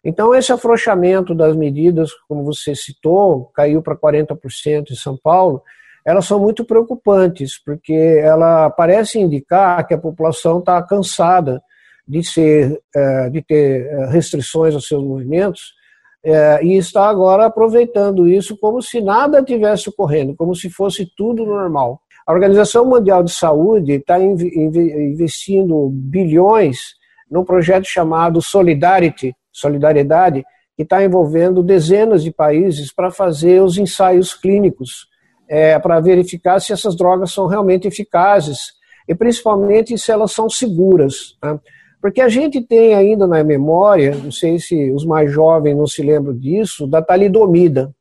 Então, 0.04 0.36
esse 0.36 0.52
afrouxamento 0.52 1.34
das 1.34 1.56
medidas, 1.56 2.12
como 2.28 2.44
você 2.44 2.76
citou, 2.76 3.50
caiu 3.54 3.82
para 3.82 3.96
40% 3.96 4.92
em 4.92 4.96
São 4.96 5.18
Paulo, 5.18 5.64
elas 6.06 6.26
são 6.26 6.40
muito 6.40 6.66
preocupantes, 6.66 7.58
porque 7.64 7.94
ela 7.94 8.70
parece 8.70 9.20
indicar 9.20 9.88
que 9.88 9.94
a 9.94 9.98
população 9.98 10.60
está 10.60 10.82
cansada 10.84 11.62
de, 12.08 12.24
ser, 12.24 12.80
é, 12.96 13.30
de 13.30 13.42
ter 13.42 13.86
é, 13.86 14.06
restrições 14.08 14.74
aos 14.74 14.88
seus 14.88 15.04
movimentos, 15.04 15.74
é, 16.26 16.64
e 16.64 16.78
está 16.78 17.10
agora 17.10 17.46
aproveitando 17.46 18.28
isso 18.28 18.58
como 18.58 18.82
se 18.82 19.02
nada 19.02 19.44
tivesse 19.44 19.90
ocorrendo, 19.90 20.36
como 20.36 20.56
se 20.56 20.70
fosse 20.70 21.06
tudo 21.18 21.46
normal. 21.46 22.00
A 22.26 22.32
Organização 22.32 22.86
Mundial 22.86 23.22
de 23.24 23.32
Saúde 23.32 23.94
está 23.94 24.18
investindo 24.18 25.90
bilhões 25.92 26.96
num 27.30 27.44
projeto 27.44 27.86
chamado 27.86 28.42
Solidarity, 28.42 29.36
Solidariedade, 29.52 30.46
que 30.78 30.84
está 30.84 31.04
envolvendo 31.04 31.62
dezenas 31.62 32.24
de 32.24 32.32
países 32.32 32.94
para 32.94 33.12
fazer 33.12 33.62
os 33.62 33.78
ensaios 33.78 34.34
clínicos, 34.34 35.08
é, 35.50 35.78
para 35.78 36.00
verificar 36.00 36.60
se 36.62 36.72
essas 36.72 36.96
drogas 36.96 37.32
são 37.32 37.48
realmente 37.48 37.88
eficazes 37.88 38.72
e 39.08 39.14
principalmente 39.14 39.98
se 39.98 40.12
elas 40.12 40.32
são 40.32 40.50
seguras. 40.50 41.38
Né? 41.44 41.60
Porque 42.04 42.20
a 42.20 42.28
gente 42.28 42.60
tem 42.60 42.94
ainda 42.94 43.26
na 43.26 43.42
memória, 43.46 44.14
não 44.14 44.30
sei 44.30 44.60
se 44.60 44.92
os 44.92 45.06
mais 45.06 45.32
jovens 45.32 45.74
não 45.74 45.88
se 45.88 46.04
lembram 46.04 46.38
disso, 46.38 46.86
da 46.86 47.02
talidomida. 47.02 47.96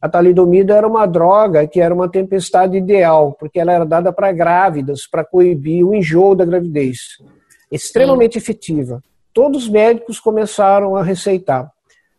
A 0.00 0.08
talidomida 0.08 0.76
era 0.76 0.86
uma 0.86 1.04
droga 1.04 1.66
que 1.66 1.80
era 1.80 1.92
uma 1.92 2.08
tempestade 2.08 2.76
ideal, 2.76 3.32
porque 3.32 3.58
ela 3.58 3.72
era 3.72 3.84
dada 3.84 4.12
para 4.12 4.30
grávidas, 4.30 5.08
para 5.10 5.24
coibir 5.24 5.84
o 5.84 5.92
enjoo 5.92 6.36
da 6.36 6.44
gravidez. 6.44 7.18
Extremamente 7.72 8.34
Sim. 8.34 8.38
efetiva. 8.38 9.02
Todos 9.32 9.64
os 9.64 9.68
médicos 9.68 10.20
começaram 10.20 10.94
a 10.94 11.02
receitar. 11.02 11.64
O 11.64 11.70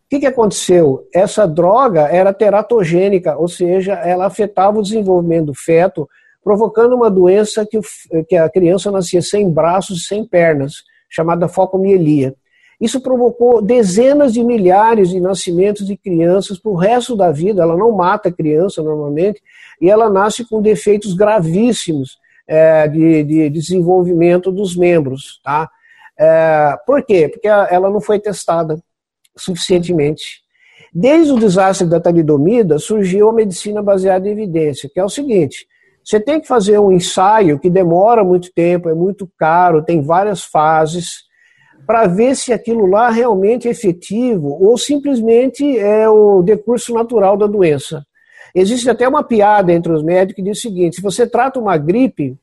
que, 0.10 0.20
que 0.20 0.28
aconteceu? 0.28 1.08
Essa 1.14 1.48
droga 1.48 2.10
era 2.10 2.34
teratogênica, 2.34 3.38
ou 3.38 3.48
seja, 3.48 3.94
ela 3.94 4.26
afetava 4.26 4.80
o 4.80 4.84
desenvolvimento 4.84 5.46
do 5.46 5.54
feto, 5.54 6.10
provocando 6.44 6.94
uma 6.94 7.10
doença 7.10 7.66
que, 7.66 7.80
que 8.28 8.36
a 8.36 8.50
criança 8.50 8.92
nascia 8.92 9.22
sem 9.22 9.50
braços 9.50 10.02
e 10.02 10.06
sem 10.08 10.26
pernas 10.26 10.84
chamada 11.16 11.48
focomielia. 11.48 12.36
Isso 12.80 13.00
provocou 13.00 13.62
dezenas 13.62 14.34
de 14.34 14.44
milhares 14.44 15.10
de 15.10 15.20
nascimentos 15.20 15.88
de 15.88 15.96
crianças 15.96 16.60
para 16.60 16.72
o 16.72 16.76
resto 16.76 17.16
da 17.16 17.32
vida. 17.32 17.62
Ela 17.62 17.78
não 17.78 17.92
mata 17.92 18.28
a 18.28 18.34
criança 18.34 18.84
normalmente, 18.84 19.42
e 19.80 19.90
ela 19.90 20.10
nasce 20.10 20.44
com 20.44 20.62
defeitos 20.62 21.14
gravíssimos 21.14 22.18
é, 22.46 22.88
de, 22.88 23.24
de, 23.24 23.50
desenvolvimento 23.50 24.52
dos 24.52 24.76
membros. 24.76 25.40
Tá? 25.42 25.70
É, 26.20 26.76
por 26.86 27.04
quê? 27.06 27.30
Porque 27.30 27.48
ela 27.48 27.90
não 27.90 28.02
foi 28.02 28.20
testada 28.20 28.78
suficientemente. 29.38 30.44
Desde 30.94 31.32
o 31.32 31.40
desastre 31.40 31.88
da 31.88 32.00
talidomida, 32.00 32.78
surgiu 32.78 33.30
a 33.30 33.34
medicina 33.34 33.82
baseada 33.82 34.28
em 34.28 34.32
evidência, 34.32 34.90
que 34.94 35.00
é 35.00 35.04
o 35.04 35.10
seguinte: 35.10 35.66
você 36.06 36.20
tem 36.20 36.40
que 36.40 36.48
fazer 36.48 36.78
um 36.78 36.92
ensaio 36.92 37.58
que 37.58 37.68
demora 37.68 38.24
muito 38.24 38.54
tempo, 38.54 38.88
é 38.88 38.94
muito 38.94 39.28
caro, 39.40 39.84
tem 39.84 40.04
várias 40.04 40.44
fases, 40.44 41.24
para 41.88 42.06
ver 42.06 42.36
se 42.36 42.54
aquilo 42.54 42.86
lá 42.86 43.10
realmente 43.10 43.68
é 43.68 43.72
efetivo 43.72 44.50
ou 44.50 44.78
simplesmente 44.78 45.78
é 45.80 46.08
o 46.08 46.44
decurso 46.44 46.94
natural 46.94 47.36
da 47.36 47.48
doença. 47.48 48.06
Existe 48.54 48.88
até 48.88 49.08
uma 49.08 49.24
piada 49.24 49.74
entre 49.74 49.92
os 49.92 50.04
médicos 50.04 50.36
que 50.36 50.42
diz 50.44 50.60
o 50.60 50.62
seguinte: 50.62 50.98
se 50.98 51.02
você 51.02 51.28
trata 51.28 51.60
uma 51.60 51.76
gripe, 51.76 52.38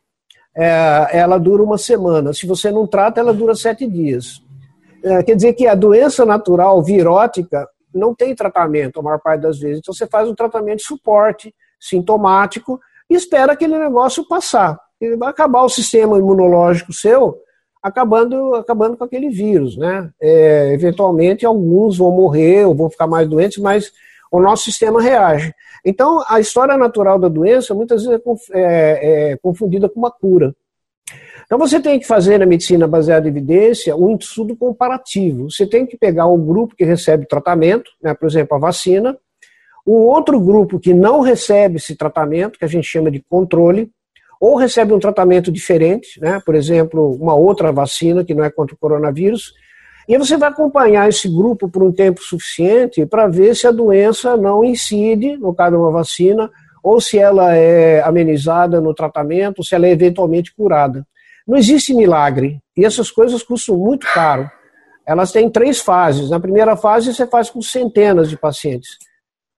é, 0.57 1.09
ela 1.13 1.39
dura 1.39 1.63
uma 1.63 1.79
semana, 1.79 2.33
se 2.33 2.47
você 2.47 2.71
não 2.71 2.87
trata, 2.87 3.21
ela 3.21 3.33
dura 3.33 3.55
sete 3.55 3.87
dias. 3.87 4.43
É, 5.05 5.23
quer 5.23 5.37
dizer 5.37 5.53
que 5.55 5.69
a 5.69 5.75
doença 5.75 6.27
natural 6.27 6.83
virótica 6.83 7.69
não 7.95 8.13
tem 8.15 8.35
tratamento 8.35 8.99
a 8.99 9.03
maior 9.03 9.21
parte 9.21 9.43
das 9.43 9.59
vezes. 9.59 9.79
Então 9.79 9.95
você 9.95 10.07
faz 10.07 10.29
um 10.29 10.35
tratamento 10.35 10.79
de 10.79 10.85
suporte 10.85 11.55
sintomático 11.81 12.81
e 13.13 13.17
espera 13.17 13.53
aquele 13.53 13.79
negócio 13.79 14.27
passar. 14.27 14.79
Ele 15.01 15.17
vai 15.17 15.29
acabar 15.29 15.63
o 15.63 15.69
sistema 15.69 16.19
imunológico 16.19 16.93
seu 16.93 17.39
acabando, 17.83 18.55
acabando 18.55 18.97
com 18.97 19.05
aquele 19.05 19.29
vírus, 19.29 19.77
né? 19.77 20.09
É, 20.21 20.73
eventualmente 20.73 21.45
alguns 21.45 21.99
vão 21.99 22.13
morrer 22.13 22.65
ou 22.65 22.75
vão 22.75 22.89
ficar 22.89 23.09
mais 23.09 23.29
doentes, 23.29 23.59
mas 23.59 23.93
o 24.31 24.41
nosso 24.41 24.65
sistema 24.65 25.03
reage. 25.03 25.53
Então, 25.85 26.25
a 26.29 26.39
história 26.39 26.77
natural 26.77 27.19
da 27.19 27.29
doença 27.29 27.75
muitas 27.75 28.05
vezes 28.05 28.23
é, 28.53 28.61
é, 28.61 29.33
é 29.33 29.37
confundida 29.37 29.89
com 29.89 29.99
uma 29.99 30.11
cura. 30.11 30.55
Então, 31.45 31.59
você 31.59 31.81
tem 31.81 31.99
que 31.99 32.07
fazer 32.07 32.39
na 32.39 32.47
medicina 32.47 32.87
baseada 32.87 33.27
em 33.27 33.31
evidência 33.31 33.97
um 33.97 34.17
estudo 34.17 34.57
comparativo. 34.57 35.51
Você 35.51 35.67
tem 35.67 35.85
que 35.85 35.99
pegar 35.99 36.27
o 36.27 36.39
grupo 36.39 36.77
que 36.77 36.85
recebe 36.85 37.27
tratamento, 37.27 37.91
né, 38.01 38.15
por 38.15 38.27
exemplo, 38.27 38.57
a 38.57 38.61
vacina, 38.61 39.19
o 39.85 40.07
outro 40.07 40.41
grupo 40.41 40.79
que 40.79 40.95
não 40.95 41.21
recebe 41.21 41.77
esse 41.77 41.97
tratamento, 41.97 42.59
que 42.59 42.65
a 42.65 42.69
gente 42.69 42.87
chama 42.87 43.11
de 43.11 43.23
controle, 43.29 43.91
ou 44.41 44.57
recebe 44.57 44.93
um 44.93 44.99
tratamento 44.99 45.53
diferente, 45.53 46.21
né? 46.21 46.41
por 46.45 46.55
exemplo, 46.55 47.15
uma 47.15 47.35
outra 47.35 47.71
vacina 47.73 48.25
que 48.25 48.35
não 48.35 48.45
é 48.45 48.51
contra 48.51 48.75
o 48.75 48.79
coronavírus, 48.79 49.53
e 50.09 50.19
você 50.19 50.37
vai 50.37 50.49
acompanhar 50.49 51.09
esse 51.09 51.29
grupo 51.29 51.69
por 51.69 51.83
um 51.83 51.93
tempo 51.93 52.21
suficiente 52.21 53.07
para 53.07 53.29
ver 53.29 53.55
se 53.55 53.69
a 53.69 53.71
doença 53.71 54.37
não 54.37 54.65
incide, 54.65 55.37
no 55.37 55.55
caso 55.55 55.77
de 55.77 55.83
uma 55.83 55.93
vacina, 55.93 56.51
ou 56.83 57.01
se 57.01 57.19
ela 57.19 57.55
é 57.55 58.03
amenizada 58.03 58.81
no 58.81 58.93
tratamento, 58.93 59.63
se 59.63 59.77
ela 59.77 59.87
é 59.87 59.91
eventualmente 59.91 60.53
curada. 60.55 61.07
Não 61.47 61.57
existe 61.57 61.95
milagre, 61.95 62.59
e 62.77 62.85
essas 62.85 63.11
coisas 63.11 63.45
custam 63.45 63.77
muito 63.77 64.07
caro. 64.13 64.51
Elas 65.07 65.31
têm 65.31 65.49
três 65.49 65.81
fases. 65.81 66.31
Na 66.31 66.41
primeira 66.41 66.77
fase, 66.77 67.15
você 67.15 67.27
faz 67.27 67.51
com 67.51 67.63
centenas 67.63 68.29
de 68.29 68.37
pacientes 68.37 68.91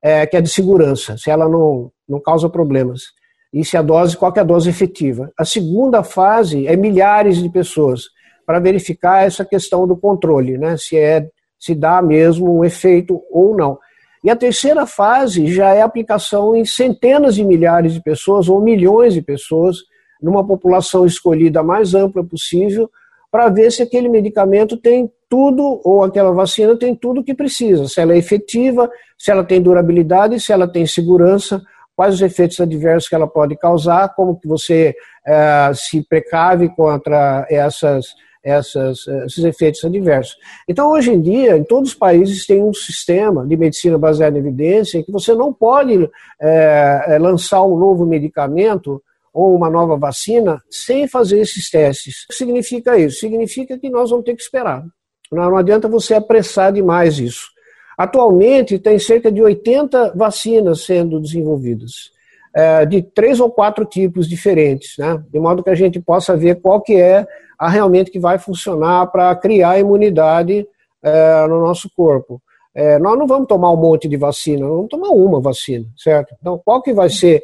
é, 0.05 0.27
que 0.27 0.37
é 0.37 0.41
de 0.43 0.51
segurança, 0.51 1.17
se 1.17 1.31
ela 1.31 1.49
não, 1.49 1.91
não 2.07 2.21
causa 2.21 2.47
problemas. 2.47 3.05
E 3.51 3.65
se 3.65 3.75
a 3.75 3.81
dose, 3.81 4.19
qual 4.19 4.31
é 4.37 4.41
a 4.41 4.45
dose 4.45 4.69
efetiva. 4.69 5.33
A 5.39 5.47
segunda 5.47 6.03
fase 6.03 6.67
é 6.67 6.77
milhares 6.77 7.39
de 7.39 7.49
pessoas, 7.49 8.03
para 8.45 8.61
verificar 8.61 9.25
essa 9.25 9.47
questão 9.47 9.87
do 9.87 9.97
controle, 9.97 10.59
né? 10.59 10.77
se, 10.77 10.99
é, 10.99 11.27
se 11.59 11.75
dá 11.75 12.03
mesmo 12.03 12.59
um 12.59 12.63
efeito 12.63 13.23
ou 13.31 13.57
não. 13.57 13.79
E 14.23 14.29
a 14.29 14.37
terceira 14.37 14.87
fase 14.87 15.47
já 15.47 15.73
é 15.73 15.81
aplicação 15.81 16.55
em 16.55 16.67
centenas 16.67 17.37
de 17.37 17.45
milhares 17.45 17.95
de 17.95 18.03
pessoas 18.03 18.47
ou 18.47 18.61
milhões 18.61 19.15
de 19.15 19.23
pessoas, 19.23 19.79
numa 20.21 20.47
população 20.47 21.07
escolhida 21.07 21.63
mais 21.63 21.95
ampla 21.95 22.23
possível, 22.23 22.91
para 23.31 23.49
ver 23.49 23.73
se 23.73 23.83
aquele 23.83 24.09
medicamento 24.09 24.77
tem 24.77 25.11
tudo, 25.35 25.81
ou 25.83 26.05
aquela 26.05 26.31
vacina 26.31 26.79
tem 26.79 26.95
tudo 26.95 27.21
o 27.21 27.25
que 27.25 27.35
precisa, 27.35 27.89
se 27.89 28.01
ela 28.01 28.15
é 28.15 28.17
efetiva, 28.17 28.89
se 29.19 29.33
ela 29.33 29.43
tem 29.43 29.61
durabilidade, 29.61 30.39
se 30.39 30.53
ela 30.53 30.69
tem 30.69 30.87
segurança, 30.87 31.61
quais 31.97 32.15
os 32.15 32.23
efeitos 32.23 32.61
adversos 32.61 33.09
que 33.09 33.17
ela 33.17 33.27
pode 33.27 33.57
causar, 33.57 34.15
como 34.15 34.39
que 34.39 34.47
você 34.47 34.95
é, 35.27 35.73
se 35.75 36.07
precave 36.07 36.69
contra 36.69 37.45
essas, 37.51 38.15
essas, 38.45 39.09
esses 39.27 39.43
efeitos 39.43 39.85
adversos. 39.85 40.37
Então, 40.69 40.93
hoje 40.93 41.13
em 41.13 41.21
dia, 41.21 41.57
em 41.57 41.65
todos 41.65 41.89
os 41.91 41.97
países 41.97 42.47
tem 42.47 42.63
um 42.63 42.73
sistema 42.73 43.45
de 43.45 43.57
medicina 43.57 43.99
baseada 43.99 44.39
em 44.39 44.41
evidência 44.41 45.03
que 45.03 45.11
você 45.11 45.35
não 45.35 45.53
pode 45.53 46.09
é, 46.41 47.19
lançar 47.21 47.65
um 47.65 47.77
novo 47.77 48.07
medicamento 48.07 49.03
ou 49.33 49.57
uma 49.57 49.69
nova 49.69 49.97
vacina 49.97 50.63
sem 50.71 51.09
fazer 51.09 51.41
esses 51.41 51.69
testes. 51.69 52.23
O 52.23 52.29
que 52.29 52.35
significa 52.35 52.97
isso? 52.97 53.19
Significa 53.19 53.77
que 53.77 53.91
nós 53.91 54.11
vamos 54.11 54.25
ter 54.25 54.37
que 54.37 54.43
esperar. 54.43 54.85
Não 55.33 55.57
adianta 55.57 55.89
você 55.89 56.15
apressar 56.15 56.73
demais 56.73 57.19
isso. 57.19 57.49
Atualmente, 57.97 58.79
tem 58.79 58.99
cerca 58.99 59.31
de 59.31 59.43
80 59.43 60.15
vacinas 60.17 60.85
sendo 60.85 61.21
desenvolvidas. 61.21 62.13
é, 62.55 62.87
de 62.87 63.03
três 63.03 63.41
ou 63.41 63.51
quatro 63.51 63.85
tipos 63.85 64.29
diferentes, 64.29 64.97
né? 64.97 65.21
de 65.29 65.41
modo 65.41 65.63
que 65.63 65.71
a 65.71 65.75
gente 65.75 66.01
possa 66.01 66.37
ver 66.37 66.61
qual 66.61 66.81
que 66.81 66.95
é 66.95 67.27
a 67.59 67.69
realmente 67.69 68.13
que 68.13 68.21
vai 68.21 68.39
funcionar 68.39 69.09
para 69.09 69.35
criar 69.35 69.79
imunidade 69.79 70.67
é, 71.03 71.47
no 71.49 71.61
nosso 71.61 71.91
corpo. 71.97 72.41
É, 72.73 72.99
nós 72.99 73.19
não 73.19 73.27
vamos 73.27 73.49
tomar 73.49 73.73
um 73.73 73.77
monte 73.77 74.09
de 74.09 74.17
vacina, 74.17 74.67
vamos 74.67 74.89
tomar 74.89 75.09
uma 75.09 75.41
vacina, 75.41 75.87
certo? 75.97 76.35
Então, 76.41 76.61
qual 76.65 76.81
que 76.81 76.93
vai 76.93 77.09
ser 77.09 77.43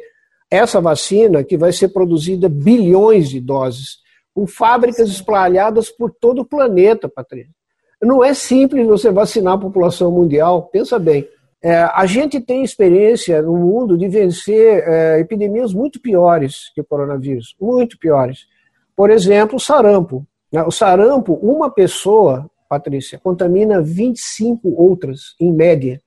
essa 0.49 0.79
vacina 0.81 1.43
que 1.43 1.57
vai 1.57 1.71
ser 1.71 1.89
produzida 1.89 2.49
bilhões 2.49 3.29
de 3.29 3.39
doses, 3.39 3.99
com 4.33 4.47
fábricas 4.47 5.09
espalhadas 5.09 5.89
por 5.89 6.11
todo 6.11 6.41
o 6.41 6.45
planeta, 6.45 7.09
Patrícia? 7.09 7.60
Não 8.01 8.23
é 8.23 8.33
simples 8.33 8.87
você 8.87 9.11
vacinar 9.11 9.53
a 9.53 9.57
população 9.59 10.11
mundial, 10.11 10.63
pensa 10.71 10.97
bem. 10.97 11.27
É, 11.63 11.83
a 11.83 12.05
gente 12.05 12.41
tem 12.41 12.63
experiência 12.63 13.41
no 13.41 13.55
mundo 13.55 13.97
de 13.97 14.07
vencer 14.07 14.83
é, 14.87 15.19
epidemias 15.19 15.73
muito 15.73 16.01
piores 16.01 16.71
que 16.73 16.81
o 16.81 16.85
coronavírus, 16.85 17.55
muito 17.61 17.99
piores. 17.99 18.47
Por 18.95 19.11
exemplo, 19.11 19.57
o 19.57 19.59
sarampo. 19.59 20.25
Né? 20.51 20.63
O 20.63 20.71
sarampo, 20.71 21.33
uma 21.35 21.69
pessoa 21.69 22.49
Patrícia, 22.71 23.19
contamina 23.19 23.81
25 23.81 24.81
outras, 24.81 25.35
em 25.41 25.51
média. 25.51 26.01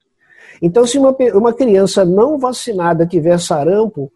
Então, 0.63 0.87
se 0.87 0.99
uma, 0.99 1.15
uma 1.35 1.53
criança 1.53 2.07
não 2.07 2.39
vacinada 2.39 3.07
tiver 3.07 3.39
sarampo, 3.39 4.11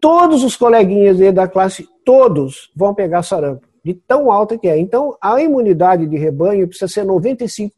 todos 0.00 0.44
os 0.44 0.54
coleguinhas 0.54 1.18
da 1.34 1.48
classe, 1.48 1.88
todos 2.04 2.70
vão 2.76 2.94
pegar 2.94 3.24
sarampo, 3.24 3.66
de 3.84 3.94
tão 3.94 4.30
alta 4.30 4.56
que 4.56 4.68
é. 4.68 4.78
Então, 4.78 5.16
a 5.20 5.40
imunidade 5.40 6.06
de 6.06 6.16
rebanho 6.16 6.66
precisa 6.68 6.88
ser 6.88 7.04
95%. 7.04 7.70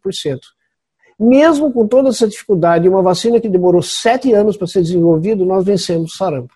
Mesmo 1.18 1.72
com 1.72 1.86
toda 1.86 2.08
essa 2.08 2.26
dificuldade, 2.26 2.88
uma 2.88 3.02
vacina 3.02 3.40
que 3.40 3.48
demorou 3.48 3.82
sete 3.82 4.32
anos 4.32 4.56
para 4.56 4.66
ser 4.66 4.82
desenvolvida, 4.82 5.44
nós 5.44 5.64
vencemos 5.64 6.16
sarampo. 6.16 6.52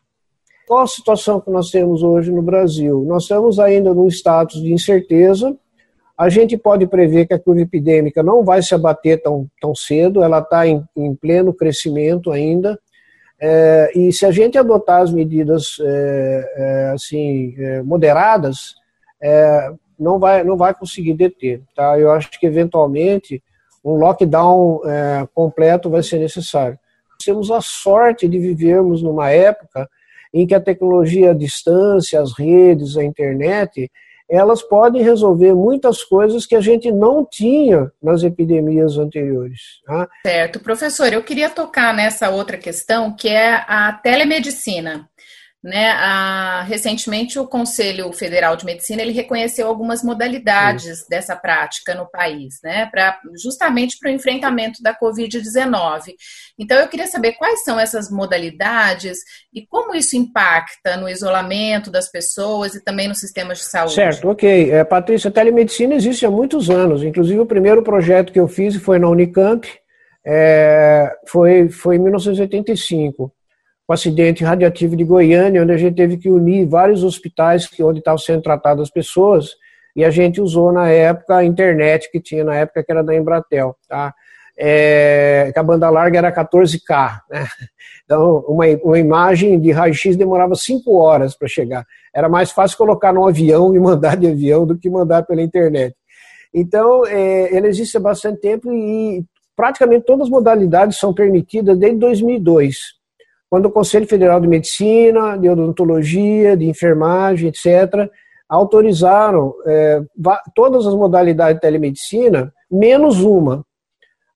Qual 0.66 0.80
a 0.80 0.86
situação 0.86 1.40
que 1.40 1.50
nós 1.50 1.70
temos 1.70 2.02
hoje 2.02 2.30
no 2.30 2.42
Brasil? 2.42 3.04
Nós 3.06 3.22
estamos 3.22 3.58
ainda 3.58 3.94
num 3.94 4.08
status 4.08 4.60
de 4.60 4.72
incerteza, 4.72 5.56
a 6.18 6.28
gente 6.28 6.56
pode 6.56 6.84
prever 6.88 7.26
que 7.26 7.34
a 7.34 7.38
curva 7.38 7.60
epidêmica 7.60 8.24
não 8.24 8.42
vai 8.42 8.60
se 8.60 8.74
abater 8.74 9.22
tão, 9.22 9.46
tão 9.60 9.72
cedo, 9.72 10.20
ela 10.20 10.40
está 10.40 10.66
em, 10.66 10.84
em, 10.96 11.14
pleno 11.14 11.54
crescimento 11.54 12.32
ainda. 12.32 12.76
É, 13.40 13.92
e 13.94 14.12
se 14.12 14.26
a 14.26 14.32
gente 14.32 14.58
adotar 14.58 15.00
as 15.00 15.12
medidas 15.12 15.76
é, 15.80 16.52
é, 16.56 16.90
assim 16.92 17.54
é, 17.56 17.82
moderadas, 17.82 18.74
é, 19.22 19.72
não 19.98 20.18
vai 20.18 20.44
não 20.44 20.56
vai 20.56 20.74
conseguir 20.74 21.14
deter. 21.14 21.62
Tá? 21.74 21.98
Eu 21.98 22.10
acho 22.10 22.30
que 22.38 22.46
eventualmente 22.46 23.42
um 23.84 23.94
lockdown 23.94 24.82
é, 24.84 25.28
completo 25.34 25.90
vai 25.90 26.02
ser 26.02 26.18
necessário. 26.18 26.78
Temos 27.24 27.50
a 27.50 27.60
sorte 27.60 28.28
de 28.28 28.38
vivermos 28.38 29.02
numa 29.02 29.30
época 29.30 29.88
em 30.32 30.46
que 30.46 30.54
a 30.54 30.60
tecnologia 30.60 31.30
à 31.30 31.34
distância, 31.34 32.20
as 32.20 32.32
redes, 32.38 32.96
a 32.96 33.04
internet 33.04 33.90
elas 34.30 34.62
podem 34.62 35.02
resolver 35.02 35.54
muitas 35.54 36.04
coisas 36.04 36.44
que 36.44 36.54
a 36.54 36.60
gente 36.60 36.92
não 36.92 37.24
tinha 37.24 37.90
nas 38.02 38.22
epidemias 38.22 38.98
anteriores. 38.98 39.80
Tá? 39.86 40.06
Certo. 40.22 40.60
Professor, 40.60 41.10
eu 41.12 41.22
queria 41.22 41.48
tocar 41.48 41.94
nessa 41.94 42.28
outra 42.28 42.58
questão, 42.58 43.16
que 43.16 43.28
é 43.28 43.64
a 43.66 43.92
telemedicina. 44.02 45.08
Né, 45.60 45.90
a, 45.90 46.62
recentemente 46.62 47.36
o 47.36 47.44
Conselho 47.44 48.12
Federal 48.12 48.54
de 48.54 48.64
Medicina 48.64 49.02
ele 49.02 49.10
reconheceu 49.10 49.66
algumas 49.66 50.04
modalidades 50.04 51.00
Sim. 51.00 51.06
dessa 51.10 51.34
prática 51.34 51.96
no 51.96 52.08
país, 52.08 52.60
né, 52.62 52.86
pra, 52.86 53.18
justamente 53.42 53.98
para 53.98 54.08
o 54.08 54.14
enfrentamento 54.14 54.80
da 54.80 54.96
Covid-19. 54.96 56.14
Então 56.56 56.78
eu 56.78 56.86
queria 56.86 57.08
saber 57.08 57.32
quais 57.32 57.64
são 57.64 57.78
essas 57.78 58.08
modalidades 58.08 59.18
e 59.52 59.66
como 59.66 59.96
isso 59.96 60.16
impacta 60.16 60.96
no 60.96 61.08
isolamento 61.08 61.90
das 61.90 62.08
pessoas 62.08 62.76
e 62.76 62.84
também 62.84 63.08
nos 63.08 63.18
sistemas 63.18 63.58
de 63.58 63.64
saúde. 63.64 63.94
Certo, 63.94 64.30
ok. 64.30 64.70
É, 64.70 64.84
Patrícia, 64.84 65.28
a 65.28 65.32
telemedicina 65.32 65.96
existe 65.96 66.24
há 66.24 66.30
muitos 66.30 66.70
anos. 66.70 67.02
Inclusive 67.02 67.40
o 67.40 67.46
primeiro 67.46 67.82
projeto 67.82 68.32
que 68.32 68.38
eu 68.38 68.46
fiz 68.46 68.76
foi 68.76 69.00
na 69.00 69.08
Unicamp, 69.08 69.68
é, 70.24 71.10
foi, 71.26 71.68
foi 71.68 71.96
em 71.96 72.00
1985 72.00 73.32
o 73.88 73.92
acidente 73.94 74.44
radiativo 74.44 74.94
de 74.94 75.02
Goiânia, 75.02 75.62
onde 75.62 75.72
a 75.72 75.76
gente 75.78 75.96
teve 75.96 76.18
que 76.18 76.28
unir 76.28 76.68
vários 76.68 77.02
hospitais 77.02 77.66
onde 77.80 78.00
estavam 78.00 78.18
sendo 78.18 78.42
tratadas 78.42 78.82
as 78.82 78.90
pessoas, 78.90 79.52
e 79.96 80.04
a 80.04 80.10
gente 80.10 80.42
usou 80.42 80.70
na 80.70 80.90
época 80.90 81.36
a 81.36 81.44
internet 81.44 82.10
que 82.12 82.20
tinha 82.20 82.44
na 82.44 82.54
época, 82.54 82.84
que 82.84 82.92
era 82.92 83.02
da 83.02 83.16
Embratel, 83.16 83.74
tá? 83.88 84.14
É, 84.60 85.50
que 85.52 85.58
a 85.58 85.62
banda 85.62 85.88
larga 85.88 86.18
era 86.18 86.32
14K, 86.32 87.20
né? 87.30 87.46
Então, 88.04 88.38
uma, 88.48 88.64
uma 88.82 88.98
imagem 88.98 89.60
de 89.60 89.70
raio-x 89.70 90.16
demorava 90.16 90.54
5 90.54 90.96
horas 90.96 91.36
para 91.36 91.46
chegar. 91.46 91.84
Era 92.14 92.26
mais 92.26 92.50
fácil 92.50 92.78
colocar 92.78 93.12
no 93.12 93.28
avião 93.28 93.74
e 93.76 93.78
mandar 93.78 94.16
de 94.16 94.26
avião 94.26 94.66
do 94.66 94.78
que 94.78 94.88
mandar 94.88 95.24
pela 95.24 95.42
internet. 95.42 95.94
Então, 96.54 97.04
é, 97.06 97.54
ele 97.54 97.66
existe 97.66 97.98
há 97.98 98.00
bastante 98.00 98.40
tempo 98.40 98.72
e 98.72 99.22
praticamente 99.54 100.06
todas 100.06 100.22
as 100.22 100.30
modalidades 100.30 100.98
são 100.98 101.12
permitidas 101.12 101.76
desde 101.76 101.98
2002 101.98 102.97
quando 103.50 103.66
o 103.66 103.70
Conselho 103.70 104.06
Federal 104.06 104.40
de 104.40 104.48
Medicina, 104.48 105.36
de 105.36 105.48
Odontologia, 105.48 106.56
de 106.56 106.66
Enfermagem, 106.66 107.48
etc., 107.48 108.08
autorizaram 108.48 109.54
é, 109.66 110.00
todas 110.54 110.86
as 110.86 110.94
modalidades 110.94 111.56
de 111.56 111.60
telemedicina, 111.60 112.52
menos 112.70 113.20
uma, 113.22 113.64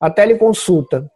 a 0.01 0.11
teleconsulta. 0.11 1.11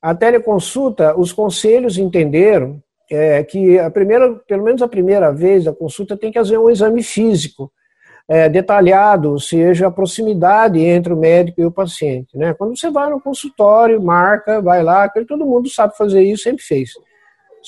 A 0.00 0.14
teleconsulta, 0.14 1.18
os 1.18 1.32
conselhos 1.32 1.98
entenderam 1.98 2.80
é, 3.10 3.42
que 3.42 3.78
a 3.78 3.90
primeira, 3.90 4.34
pelo 4.46 4.62
menos 4.62 4.82
a 4.82 4.88
primeira 4.88 5.32
vez 5.32 5.66
a 5.66 5.72
consulta 5.72 6.16
tem 6.16 6.30
que 6.30 6.38
fazer 6.38 6.58
um 6.58 6.70
exame 6.70 7.02
físico 7.02 7.72
é, 8.28 8.48
detalhado, 8.48 9.32
ou 9.32 9.40
seja, 9.40 9.86
a 9.86 9.90
proximidade 9.90 10.78
entre 10.78 11.12
o 11.12 11.16
médico 11.16 11.60
e 11.60 11.64
o 11.64 11.72
paciente. 11.72 12.36
Né? 12.36 12.52
Quando 12.54 12.78
você 12.78 12.90
vai 12.90 13.08
no 13.10 13.20
consultório, 13.20 14.02
marca, 14.02 14.60
vai 14.60 14.82
lá, 14.82 15.08
todo 15.08 15.46
mundo 15.46 15.68
sabe 15.70 15.96
fazer 15.96 16.22
isso, 16.22 16.42
sempre 16.42 16.62
fez. 16.62 16.90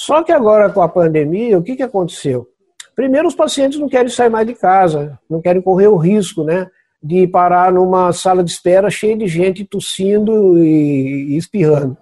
Só 0.01 0.23
que 0.23 0.33
agora 0.33 0.71
com 0.71 0.81
a 0.81 0.89
pandemia, 0.89 1.59
o 1.59 1.63
que, 1.63 1.77
que 1.77 1.83
aconteceu? 1.83 2.49
Primeiro, 2.97 3.29
os 3.29 3.35
pacientes 3.35 3.79
não 3.79 3.87
querem 3.87 4.09
sair 4.09 4.31
mais 4.31 4.47
de 4.47 4.55
casa, 4.55 5.19
não 5.29 5.43
querem 5.43 5.61
correr 5.61 5.89
o 5.89 5.97
risco, 5.99 6.43
né? 6.43 6.67
De 7.03 7.27
parar 7.27 7.71
numa 7.71 8.11
sala 8.11 8.43
de 8.43 8.51
espera 8.51 8.89
cheia 8.89 9.15
de 9.15 9.27
gente 9.27 9.63
tossindo 9.63 10.57
e, 10.57 11.37
espirrando. 11.37 11.99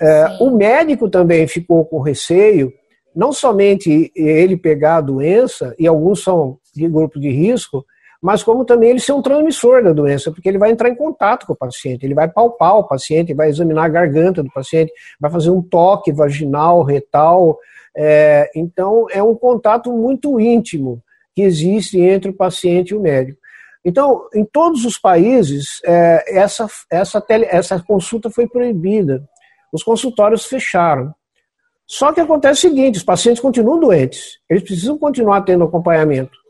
É, 0.00 0.38
o 0.40 0.50
médico 0.50 1.10
também 1.10 1.46
ficou 1.46 1.84
com 1.84 2.00
receio, 2.00 2.72
não 3.14 3.34
somente 3.34 4.10
ele 4.16 4.56
pegar 4.56 4.96
a 4.96 5.02
doença, 5.02 5.74
e 5.78 5.86
alguns 5.86 6.22
são 6.22 6.56
de 6.74 6.88
grupo 6.88 7.20
de 7.20 7.28
risco, 7.28 7.84
mas 8.26 8.42
como 8.42 8.64
também 8.64 8.90
ele 8.90 8.98
ser 8.98 9.12
um 9.12 9.22
transmissor 9.22 9.84
da 9.84 9.92
doença, 9.92 10.32
porque 10.32 10.48
ele 10.48 10.58
vai 10.58 10.72
entrar 10.72 10.88
em 10.88 10.96
contato 10.96 11.46
com 11.46 11.52
o 11.52 11.56
paciente, 11.56 12.04
ele 12.04 12.12
vai 12.12 12.26
palpar 12.26 12.76
o 12.76 12.82
paciente, 12.82 13.32
vai 13.32 13.48
examinar 13.48 13.84
a 13.84 13.88
garganta 13.88 14.42
do 14.42 14.50
paciente, 14.50 14.92
vai 15.20 15.30
fazer 15.30 15.50
um 15.50 15.62
toque 15.62 16.10
vaginal, 16.10 16.82
retal. 16.82 17.56
É, 17.96 18.50
então, 18.52 19.06
é 19.12 19.22
um 19.22 19.32
contato 19.32 19.92
muito 19.92 20.40
íntimo 20.40 21.00
que 21.36 21.42
existe 21.42 22.00
entre 22.00 22.32
o 22.32 22.36
paciente 22.36 22.88
e 22.90 22.96
o 22.96 23.00
médico. 23.00 23.38
Então, 23.84 24.28
em 24.34 24.44
todos 24.44 24.84
os 24.84 24.98
países, 24.98 25.80
é, 25.84 26.36
essa, 26.36 26.66
essa, 26.90 27.20
tele, 27.20 27.46
essa 27.48 27.80
consulta 27.80 28.28
foi 28.28 28.48
proibida. 28.48 29.22
Os 29.72 29.84
consultórios 29.84 30.46
fecharam. 30.46 31.14
Só 31.86 32.12
que 32.12 32.20
acontece 32.20 32.66
o 32.66 32.70
seguinte: 32.70 32.96
os 32.96 33.04
pacientes 33.04 33.40
continuam 33.40 33.78
doentes, 33.78 34.40
eles 34.50 34.64
precisam 34.64 34.98
continuar 34.98 35.42
tendo 35.42 35.62
acompanhamento 35.62 36.44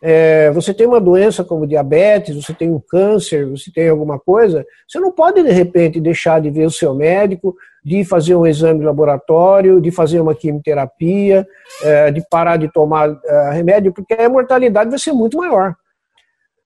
é, 0.00 0.50
você 0.52 0.72
tem 0.72 0.86
uma 0.86 1.00
doença 1.00 1.42
como 1.42 1.66
diabetes, 1.66 2.36
você 2.36 2.54
tem 2.54 2.70
um 2.70 2.80
câncer, 2.80 3.46
você 3.46 3.70
tem 3.72 3.88
alguma 3.88 4.18
coisa, 4.18 4.64
você 4.86 5.00
não 5.00 5.10
pode 5.10 5.42
de 5.42 5.50
repente 5.50 6.00
deixar 6.00 6.40
de 6.40 6.50
ver 6.50 6.66
o 6.66 6.70
seu 6.70 6.94
médico, 6.94 7.56
de 7.84 8.04
fazer 8.04 8.36
um 8.36 8.46
exame 8.46 8.80
de 8.80 8.86
laboratório, 8.86 9.80
de 9.80 9.90
fazer 9.90 10.20
uma 10.20 10.34
quimioterapia, 10.34 11.46
é, 11.82 12.10
de 12.12 12.22
parar 12.28 12.56
de 12.56 12.70
tomar 12.72 13.18
é, 13.24 13.50
remédio, 13.52 13.92
porque 13.92 14.14
a 14.14 14.28
mortalidade 14.28 14.90
vai 14.90 14.98
ser 14.98 15.12
muito 15.12 15.36
maior. 15.36 15.74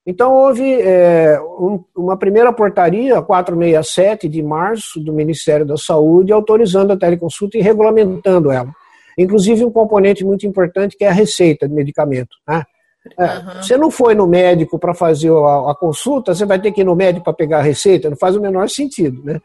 Então 0.04 0.34
houve 0.34 0.82
é, 0.82 1.40
um, 1.40 1.82
uma 1.96 2.16
primeira 2.16 2.52
portaria, 2.52 3.22
467 3.22 4.28
de 4.28 4.42
março, 4.42 5.00
do 5.00 5.12
Ministério 5.12 5.64
da 5.64 5.76
Saúde, 5.76 6.32
autorizando 6.32 6.92
a 6.92 6.96
teleconsulta 6.96 7.56
e 7.56 7.62
regulamentando 7.62 8.50
ela. 8.50 8.70
Inclusive 9.16 9.64
um 9.64 9.70
componente 9.70 10.24
muito 10.24 10.46
importante 10.46 10.96
que 10.98 11.04
é 11.04 11.08
a 11.08 11.12
receita 11.12 11.68
de 11.68 11.74
medicamento. 11.74 12.36
Né? 12.48 12.64
Uhum. 13.04 13.62
Você 13.62 13.76
não 13.76 13.90
foi 13.90 14.14
no 14.14 14.26
médico 14.26 14.78
para 14.78 14.94
fazer 14.94 15.30
a, 15.32 15.72
a, 15.72 15.74
consulta, 15.74 16.34
você 16.34 16.46
vai 16.46 16.60
ter 16.60 16.70
que 16.70 16.82
ir 16.82 16.84
no 16.84 16.94
médico 16.94 17.24
para 17.24 17.32
pegar 17.32 17.58
a 17.58 17.62
receita, 17.62 18.08
não 18.08 18.16
faz 18.16 18.36
o 18.36 18.40
menor 18.40 18.68
sentido, 18.68 19.22
né? 19.24 19.40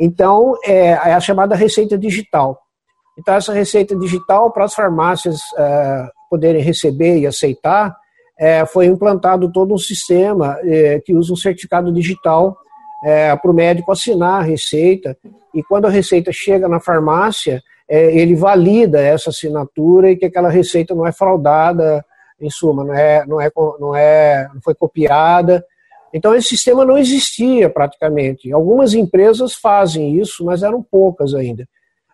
Então, 0.00 0.54
é, 0.64 0.88
é 0.90 1.12
a 1.12 1.20
chamada 1.20 1.54
receita 1.54 1.98
digital. 1.98 2.58
Então, 3.18 3.34
essa 3.34 3.52
receita 3.52 3.94
digital, 3.94 4.50
para 4.50 4.64
as 4.64 4.74
farmácias 4.74 5.40
é, 5.58 6.08
poderem 6.30 6.62
receber 6.62 7.18
e 7.18 7.26
aceitar, 7.26 7.94
é, 8.38 8.64
foi 8.64 8.86
implantado 8.86 9.52
todo 9.52 9.74
um 9.74 9.78
sistema 9.78 10.58
é, 10.62 10.98
que 11.04 11.14
usa 11.14 11.32
um 11.32 11.36
certificado 11.36 11.92
digital 11.92 12.56
é, 13.04 13.36
para 13.36 13.50
o 13.50 13.54
médico 13.54 13.92
assinar 13.92 14.40
a 14.40 14.44
receita. 14.44 15.16
E 15.54 15.62
quando 15.62 15.86
a 15.86 15.90
receita 15.90 16.32
chega 16.32 16.66
na 16.66 16.80
farmácia, 16.80 17.62
é, 17.88 18.16
ele 18.16 18.34
valida 18.34 19.00
essa 19.00 19.30
assinatura 19.30 20.10
e 20.10 20.16
que 20.16 20.24
aquela 20.24 20.48
receita 20.48 20.94
não 20.94 21.06
é 21.06 21.12
fraudada, 21.12 22.02
em 22.42 22.50
suma, 22.50 22.84
não, 22.84 22.94
é, 22.94 23.24
não, 23.26 23.40
é, 23.40 23.50
não, 23.78 23.96
é, 23.96 24.50
não 24.52 24.60
foi 24.60 24.74
copiada. 24.74 25.64
Então, 26.12 26.34
esse 26.34 26.48
sistema 26.48 26.84
não 26.84 26.98
existia 26.98 27.70
praticamente. 27.70 28.52
Algumas 28.52 28.92
empresas 28.92 29.54
fazem 29.54 30.18
isso, 30.20 30.44
mas 30.44 30.62
eram 30.62 30.82
poucas 30.82 31.34
ainda. 31.34 31.66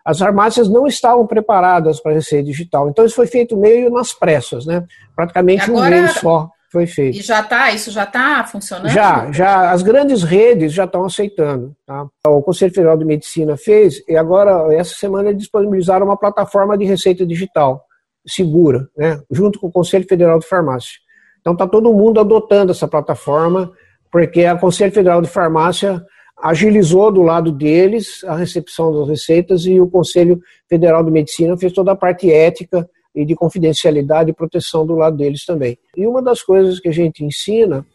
As 0.05 0.19
farmácias 0.19 0.69
não 0.69 0.87
estavam 0.87 1.27
preparadas 1.27 1.99
para 1.99 2.13
receita 2.13 2.45
digital. 2.45 2.89
Então, 2.89 3.05
isso 3.05 3.15
foi 3.15 3.27
feito 3.27 3.57
meio 3.57 3.89
nas 3.89 4.13
pressas, 4.13 4.65
né? 4.65 4.85
Praticamente 5.15 5.69
Agora, 5.69 5.95
um 5.95 6.01
mês 6.01 6.13
só 6.13 6.49
foi 6.71 6.87
feito. 6.87 7.17
E 7.17 7.21
já 7.21 7.41
está, 7.41 7.71
isso 7.71 7.91
já 7.91 8.03
está 8.03 8.43
funcionando? 8.45 8.89
Já, 8.89 9.29
já. 9.31 9.71
As 9.71 9.83
grandes 9.83 10.23
redes 10.23 10.71
já 10.71 10.85
estão 10.85 11.03
aceitando. 11.03 11.75
Tá? 11.85 12.07
O 12.25 12.41
Conselho 12.41 12.73
Federal 12.73 12.97
de 12.97 13.05
Medicina 13.05 13.57
fez, 13.57 14.01
e 14.07 14.15
agora, 14.15 14.73
essa 14.73 14.93
semana, 14.93 15.29
eles 15.29 15.41
disponibilizaram 15.41 16.05
uma 16.05 16.17
plataforma 16.17 16.77
de 16.77 16.85
receita 16.85 17.25
digital 17.25 17.85
segura, 18.25 18.87
né? 18.97 19.21
junto 19.31 19.59
com 19.59 19.67
o 19.67 19.71
Conselho 19.71 20.05
Federal 20.07 20.39
de 20.39 20.47
Farmácia. 20.47 20.99
Então, 21.39 21.53
está 21.53 21.67
todo 21.67 21.93
mundo 21.93 22.19
adotando 22.19 22.71
essa 22.71 22.87
plataforma, 22.87 23.71
porque 24.11 24.45
a 24.45 24.57
Conselho 24.57 24.91
Federal 24.91 25.21
de 25.21 25.29
Farmácia 25.29 26.03
agilizou 26.41 27.11
do 27.11 27.21
lado 27.21 27.51
deles 27.51 28.23
a 28.25 28.35
recepção 28.35 28.93
das 28.93 29.09
receitas 29.09 29.65
e 29.65 29.79
o 29.79 29.89
Conselho 29.89 30.39
Federal 30.69 31.03
de 31.03 31.11
Medicina 31.11 31.57
fez 31.57 31.73
toda 31.73 31.91
a 31.91 31.95
parte 31.95 32.31
ética 32.31 32.89
e 33.13 33.25
de 33.25 33.35
confidencialidade 33.35 34.29
e 34.29 34.33
proteção 34.33 34.85
do 34.85 34.95
lado 34.95 35.17
deles 35.17 35.45
também. 35.45 35.77
E 35.95 36.07
uma 36.07 36.21
das 36.21 36.41
coisas 36.41 36.79
que 36.79 36.87
a 36.87 36.93
gente 36.93 37.23
ensina 37.23 37.85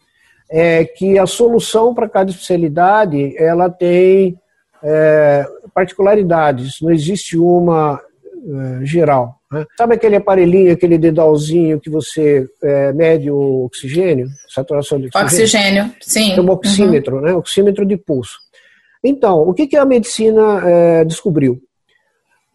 é 0.49 0.85
que 0.85 1.17
a 1.17 1.25
solução 1.25 1.93
para 1.93 2.07
cada 2.07 2.29
especialidade 2.29 3.35
ela 3.37 3.69
tem 3.69 4.39
é, 4.83 5.45
particularidades, 5.73 6.79
não 6.81 6.91
existe 6.91 7.37
uma 7.37 7.99
é, 8.81 8.85
geral. 8.85 9.39
Né? 9.51 9.65
Sabe 9.77 9.95
aquele 9.95 10.15
aparelhinho, 10.15 10.73
aquele 10.73 10.97
dedalzinho 10.97 11.79
que 11.79 11.89
você 11.89 12.47
é, 12.63 12.93
mede 12.93 13.29
o 13.29 13.65
oxigênio, 13.65 14.27
saturação 14.47 14.99
de 14.99 15.07
oxigênio? 15.07 15.25
Oxigênio, 15.25 15.95
sim. 16.01 16.33
É 16.33 16.41
um 16.41 16.49
oxímetro, 16.49 17.17
uhum. 17.17 17.21
né? 17.21 17.33
oxímetro 17.33 17.85
de 17.85 17.97
pulso. 17.97 18.39
Então, 19.03 19.47
o 19.47 19.53
que, 19.53 19.67
que 19.67 19.77
a 19.77 19.85
medicina 19.85 20.61
é, 20.67 21.05
descobriu? 21.05 21.61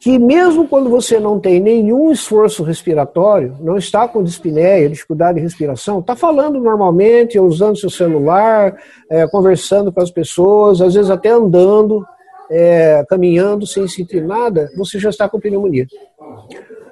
que 0.01 0.19
mesmo 0.19 0.67
quando 0.67 0.89
você 0.89 1.21
não 1.21 1.39
tem 1.39 1.61
nenhum 1.61 2.11
esforço 2.11 2.63
respiratório, 2.63 3.55
não 3.61 3.77
está 3.77 4.09
com 4.09 4.23
dispneia, 4.23 4.89
dificuldade 4.89 5.37
de 5.37 5.43
respiração, 5.43 6.01
está 6.01 6.17
falando 6.17 6.59
normalmente, 6.59 7.39
usando 7.39 7.79
seu 7.79 7.91
celular, 7.91 8.75
é, 9.11 9.29
conversando 9.29 9.93
com 9.93 10.01
as 10.01 10.11
pessoas, 10.11 10.81
às 10.81 10.95
vezes 10.95 11.11
até 11.11 11.29
andando, 11.29 12.03
é, 12.51 13.05
caminhando 13.11 13.67
sem 13.67 13.87
sentir 13.87 14.25
nada, 14.25 14.71
você 14.75 14.99
já 14.99 15.11
está 15.11 15.29
com 15.29 15.39
pneumonia. 15.39 15.87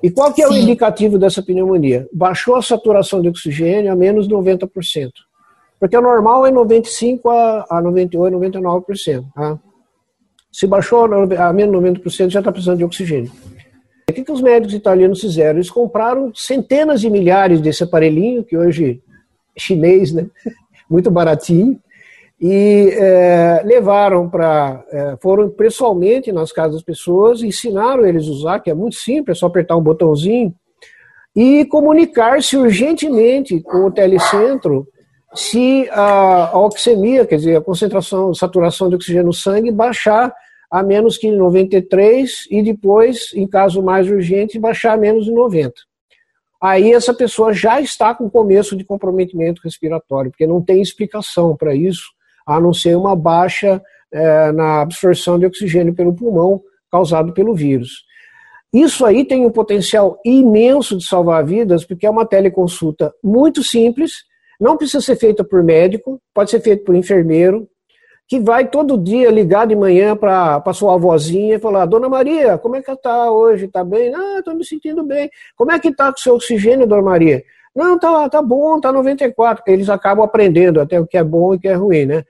E 0.03 0.11
qual 0.11 0.33
que 0.33 0.43
é 0.43 0.47
Sim. 0.47 0.55
o 0.55 0.57
indicativo 0.57 1.19
dessa 1.19 1.43
pneumonia? 1.43 2.09
Baixou 2.13 2.57
a 2.57 2.63
saturação 2.63 3.21
de 3.21 3.29
oxigênio 3.29 3.93
a 3.93 3.97
menos 3.97 4.29
de 4.29 4.35
90%. 4.35 5.11
Porque 5.81 5.97
o 5.97 6.03
normal 6.03 6.47
é 6.47 6.51
95% 6.51 7.21
a, 7.27 7.79
a 7.79 7.83
98%, 7.83 8.31
99%. 8.31 9.25
Tá? 9.35 9.59
Se 10.53 10.67
baixou 10.67 11.05
a 11.05 11.53
menos 11.53 11.81
90%, 11.81 12.31
já 12.31 12.41
está 12.41 12.51
precisando 12.51 12.79
de 12.79 12.85
oxigênio. 12.85 13.31
O 14.09 14.13
que, 14.13 14.25
que 14.25 14.33
os 14.33 14.41
médicos 14.41 14.75
italianos 14.75 15.21
fizeram? 15.21 15.59
Eles 15.59 15.71
compraram 15.71 16.33
centenas 16.35 17.01
de 17.01 17.11
milhares 17.11 17.61
desse 17.61 17.85
aparelhinho, 17.85 18.43
que 18.43 18.57
hoje 18.57 19.03
é 19.55 19.61
chinês, 19.61 20.13
né? 20.13 20.27
muito 20.91 21.11
baratinho, 21.11 21.79
e 22.41 22.91
é, 22.93 23.63
levaram 23.65 24.29
para. 24.29 24.85
É, 24.91 25.17
foram 25.21 25.51
pessoalmente 25.51 26.31
nas 26.31 26.53
casas 26.53 26.75
das 26.75 26.85
pessoas, 26.85 27.43
ensinaram 27.43 28.07
eles 28.07 28.29
a 28.29 28.31
usar, 28.31 28.61
que 28.61 28.71
é 28.71 28.75
muito 28.75 28.97
simples, 28.97 29.37
é 29.37 29.41
só 29.41 29.47
apertar 29.47 29.77
um 29.77 29.83
botãozinho, 29.83 30.55
e 31.35 31.65
comunicar-se 31.67 32.57
urgentemente 32.57 33.61
com 33.61 33.87
o 33.87 33.91
telecentro 33.91 34.87
se 35.35 35.89
a, 35.91 36.49
a 36.51 36.59
oxemia, 36.59 37.27
quer 37.27 37.37
dizer, 37.37 37.57
a 37.57 37.61
concentração, 37.61 38.33
saturação 38.35 38.89
de 38.89 38.95
oxigênio 38.95 39.27
no 39.27 39.33
sangue 39.33 39.71
baixar 39.71 40.33
a 40.71 40.83
menos 40.83 41.17
que 41.17 41.31
93 41.31 42.47
e 42.51 42.63
depois, 42.63 43.33
em 43.35 43.47
caso 43.47 43.83
mais 43.83 44.09
urgente, 44.09 44.59
baixar 44.59 44.93
a 44.93 44.97
menos 44.97 45.25
de 45.25 45.33
90. 45.33 45.73
Aí 46.61 46.93
essa 46.93 47.15
pessoa 47.15 47.53
já 47.53 47.81
está 47.81 48.15
com 48.15 48.29
começo 48.29 48.77
de 48.77 48.85
comprometimento 48.85 49.63
respiratório, 49.63 50.31
porque 50.31 50.47
não 50.47 50.63
tem 50.63 50.83
explicação 50.83 51.57
para 51.57 51.75
isso, 51.75 52.11
a 52.49 52.61
não 52.61 52.73
ser 52.73 52.97
uma 52.97 53.15
baixa 53.15 53.83
é, 54.11 54.53
na 54.53 54.81
absorção 54.81 55.39
de 55.39 55.47
oxigênio 55.47 55.95
pelo 55.95 56.15
pulmão 56.15 56.63
causado 56.91 57.33
pelo 57.33 57.55
vírus. 57.55 58.05
Isso 58.73 59.05
aí 59.05 59.25
tem 59.25 59.45
um 59.45 59.51
potencial 59.51 60.19
imenso 60.25 60.97
de 60.97 61.05
salvar 61.05 61.45
vidas, 61.45 61.85
porque 61.85 62.07
é 62.07 62.11
uma 62.11 62.27
teleconsulta 62.27 63.13
muito 63.23 63.63
simples, 63.63 64.13
não 64.61 64.77
precisa 64.77 65.01
ser 65.01 65.17
feita 65.17 65.45
por 65.45 65.63
médico, 65.63 66.21
pode 66.35 66.51
ser 66.51 66.61
feita 66.61 66.85
por 66.85 66.95
enfermeiro, 66.95 67.69
que 68.27 68.39
vai 68.39 68.69
todo 68.69 68.99
dia 68.99 69.31
ligar 69.31 69.67
de 69.67 69.75
manhã 69.75 70.15
para 70.15 70.63
a 70.65 70.73
sua 70.75 70.95
avózinha 70.95 71.57
e 71.57 71.59
falar: 71.59 71.87
Dona 71.87 72.09
Maria, 72.09 72.59
como 72.59 72.77
é 72.77 72.83
que 72.83 72.91
está 72.91 73.31
hoje? 73.31 73.65
Está 73.65 73.83
bem? 73.83 74.15
Ah, 74.15 74.39
estou 74.39 74.55
me 74.55 74.65
sentindo 74.65 75.03
bem. 75.03 75.31
Como 75.57 75.73
é 75.73 75.79
que 75.79 75.89
está 75.89 76.13
com 76.13 76.19
o 76.19 76.21
seu 76.21 76.35
oxigênio, 76.35 76.87
Dona 76.87 77.03
Maria? 77.03 77.43
Não, 77.75 77.99
tá, 77.99 78.29
tá 78.29 78.43
bom, 78.43 78.79
tá 78.81 78.93
94. 78.93 79.63
Eles 79.67 79.89
acabam 79.89 80.25
aprendendo 80.25 80.81
até 80.81 81.01
o 81.01 81.07
que 81.07 81.17
é 81.17 81.25
bom 81.25 81.55
e 81.55 81.57
o 81.57 81.61
que 81.61 81.69
é 81.69 81.75
ruim, 81.75 82.05
né? 82.05 82.25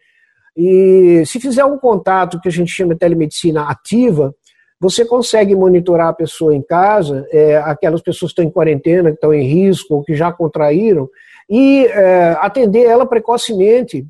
E 0.56 1.22
se 1.26 1.38
fizer 1.38 1.64
um 1.64 1.78
contato 1.78 2.40
que 2.40 2.48
a 2.48 2.52
gente 2.52 2.70
chama 2.70 2.94
de 2.94 3.00
telemedicina 3.00 3.68
ativa, 3.68 4.34
você 4.80 5.04
consegue 5.04 5.54
monitorar 5.54 6.08
a 6.08 6.12
pessoa 6.12 6.54
em 6.54 6.62
casa, 6.62 7.26
é, 7.30 7.56
aquelas 7.56 8.00
pessoas 8.00 8.30
que 8.32 8.40
estão 8.40 8.44
em 8.44 8.50
quarentena, 8.50 9.10
que 9.10 9.16
estão 9.16 9.34
em 9.34 9.46
risco 9.46 9.94
ou 9.94 10.04
que 10.04 10.14
já 10.14 10.32
contraíram, 10.32 11.08
e 11.50 11.86
é, 11.86 12.36
atender 12.40 12.84
ela 12.84 13.06
precocemente, 13.06 14.06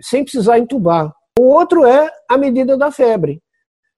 sem 0.00 0.24
precisar 0.24 0.58
entubar. 0.58 1.12
O 1.38 1.42
outro 1.42 1.86
é 1.86 2.10
a 2.28 2.36
medida 2.36 2.76
da 2.76 2.90
febre. 2.90 3.40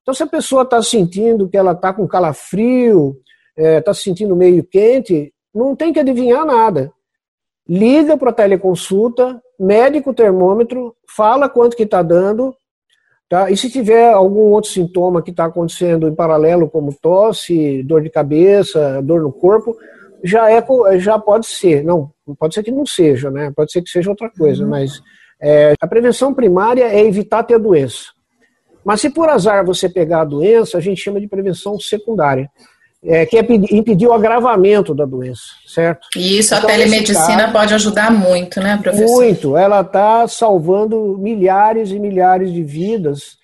Então, 0.02 0.12
se 0.12 0.22
a 0.22 0.26
pessoa 0.26 0.62
está 0.62 0.82
sentindo 0.82 1.48
que 1.48 1.56
ela 1.56 1.72
está 1.72 1.92
com 1.92 2.06
calafrio, 2.06 3.16
está 3.56 3.68
é, 3.68 3.80
tá 3.80 3.94
se 3.94 4.02
sentindo 4.02 4.36
meio 4.36 4.64
quente, 4.64 5.32
não 5.54 5.74
tem 5.76 5.92
que 5.92 6.00
adivinhar 6.00 6.44
nada. 6.44 6.92
Liga 7.68 8.16
para 8.16 8.30
a 8.30 8.34
teleconsulta, 8.34 9.40
mede 9.58 10.02
o 10.04 10.14
termômetro, 10.14 10.94
fala 11.06 11.48
quanto 11.48 11.76
que 11.76 11.84
está 11.84 12.02
dando, 12.02 12.54
tá? 13.28 13.50
e 13.50 13.56
se 13.56 13.70
tiver 13.70 14.12
algum 14.12 14.50
outro 14.50 14.70
sintoma 14.70 15.22
que 15.22 15.30
está 15.30 15.44
acontecendo 15.44 16.08
em 16.08 16.14
paralelo, 16.14 16.68
como 16.68 16.96
tosse, 17.00 17.82
dor 17.84 18.02
de 18.02 18.10
cabeça, 18.10 19.00
dor 19.02 19.22
no 19.22 19.32
corpo, 19.32 19.76
já, 20.22 20.50
é, 20.50 20.62
já 20.98 21.18
pode 21.18 21.46
ser. 21.46 21.84
Não, 21.84 22.10
pode 22.38 22.54
ser 22.54 22.62
que 22.62 22.70
não 22.70 22.84
seja, 22.84 23.30
né? 23.30 23.52
pode 23.54 23.72
ser 23.72 23.82
que 23.82 23.90
seja 23.90 24.10
outra 24.10 24.30
coisa, 24.30 24.64
uhum. 24.64 24.70
mas 24.70 25.00
é, 25.40 25.74
a 25.80 25.86
prevenção 25.86 26.34
primária 26.34 26.84
é 26.84 27.04
evitar 27.04 27.42
ter 27.42 27.54
a 27.54 27.58
doença. 27.58 28.06
Mas 28.84 29.00
se 29.00 29.10
por 29.10 29.28
azar 29.28 29.64
você 29.64 29.88
pegar 29.88 30.22
a 30.22 30.24
doença, 30.24 30.78
a 30.78 30.80
gente 30.80 31.00
chama 31.00 31.20
de 31.20 31.28
prevenção 31.28 31.78
secundária, 31.78 32.50
é, 33.02 33.24
que 33.24 33.38
é 33.38 33.46
impedir 33.72 34.06
o 34.06 34.12
agravamento 34.12 34.94
da 34.94 35.06
doença, 35.06 35.42
certo? 35.66 36.06
E 36.16 36.38
isso 36.38 36.54
então, 36.54 36.68
a 36.68 36.72
telemedicina 36.72 37.42
caso, 37.42 37.52
pode 37.52 37.74
ajudar 37.74 38.10
muito, 38.10 38.60
né, 38.60 38.78
professor? 38.82 39.22
Muito. 39.22 39.56
Ela 39.56 39.80
está 39.80 40.28
salvando 40.28 41.16
milhares 41.18 41.90
e 41.90 41.98
milhares 41.98 42.52
de 42.52 42.62
vidas, 42.62 43.38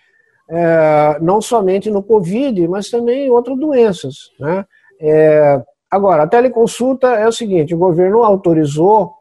é, 0.48 1.18
não 1.20 1.40
somente 1.40 1.90
no 1.90 2.02
Covid, 2.02 2.68
mas 2.68 2.90
também 2.90 3.26
em 3.26 3.30
outras 3.30 3.58
doenças. 3.58 4.30
Né? 4.38 4.64
É, 5.00 5.62
agora, 5.90 6.24
a 6.24 6.28
teleconsulta 6.28 7.08
é 7.08 7.26
o 7.26 7.32
seguinte: 7.32 7.74
o 7.74 7.78
governo 7.78 8.22
autorizou 8.22 9.14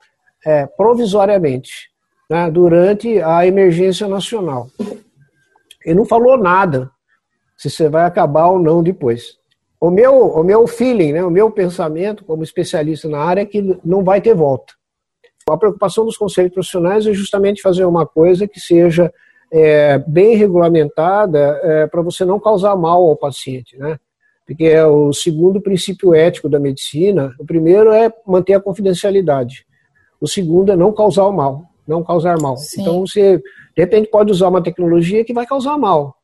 é, 0.46 0.66
provisoriamente 0.66 1.90
né, 2.30 2.52
durante 2.52 3.22
a 3.22 3.48
emergência 3.48 4.08
nacional. 4.08 4.68
Ele 5.86 5.96
não 5.96 6.06
falou 6.06 6.38
nada 6.38 6.92
se 7.56 7.70
você 7.70 7.88
vai 7.88 8.06
acabar 8.06 8.48
ou 8.48 8.60
não 8.60 8.84
depois. 8.84 9.38
O 9.86 9.92
meu, 9.92 10.28
o 10.30 10.44
meu 10.44 10.66
feeling, 10.66 11.14
né, 11.14 11.24
o 11.24 11.30
meu 11.30 11.52
pensamento 11.52 12.26
como 12.26 12.44
especialista 12.44 13.08
na 13.08 13.20
área 13.20 13.42
é 13.42 13.46
que 13.46 13.78
não 13.86 14.04
vai 14.04 14.20
ter 14.20 14.34
volta. 14.34 14.74
A 15.48 15.56
preocupação 15.58 16.06
dos 16.06 16.18
conselhos 16.18 16.54
profissionais 16.54 17.06
é 17.06 17.14
justamente 17.14 17.62
fazer 17.62 17.86
uma 17.86 18.04
coisa 18.04 18.48
que 18.48 18.60
seja 18.60 19.14
é, 19.52 20.00
bem 20.00 20.36
regulamentada 20.36 21.60
é, 21.62 21.86
para 21.86 22.02
você 22.02 22.26
não 22.26 22.40
causar 22.40 22.76
mal 22.76 23.04
ao 23.04 23.16
paciente, 23.16 23.78
né? 23.78 24.00
Porque 24.48 24.64
é 24.64 24.84
o 24.88 25.14
segundo 25.14 25.62
princípio 25.62 26.16
ético 26.16 26.50
da 26.50 26.60
medicina. 26.60 27.36
O 27.40 27.46
primeiro 27.46 27.92
é 27.92 28.12
manter 28.26 28.56
a 28.56 28.60
confidencialidade. 28.60 29.68
O 30.20 30.28
segundo 30.28 30.72
é 30.72 30.76
não 30.76 30.92
causar 30.92 31.28
o 31.28 31.32
mal 31.32 31.70
não 31.88 32.04
causar 32.04 32.40
mal. 32.42 32.58
Sim. 32.58 32.82
Então 32.82 33.02
você, 33.02 33.38
de 33.38 33.44
repente, 33.84 34.10
pode 34.10 34.32
usar 34.32 34.48
uma 34.48 34.64
tecnologia 34.64 35.24
que 35.24 35.34
vai 35.34 35.46
causar 35.46 35.78
mal. 35.78 36.16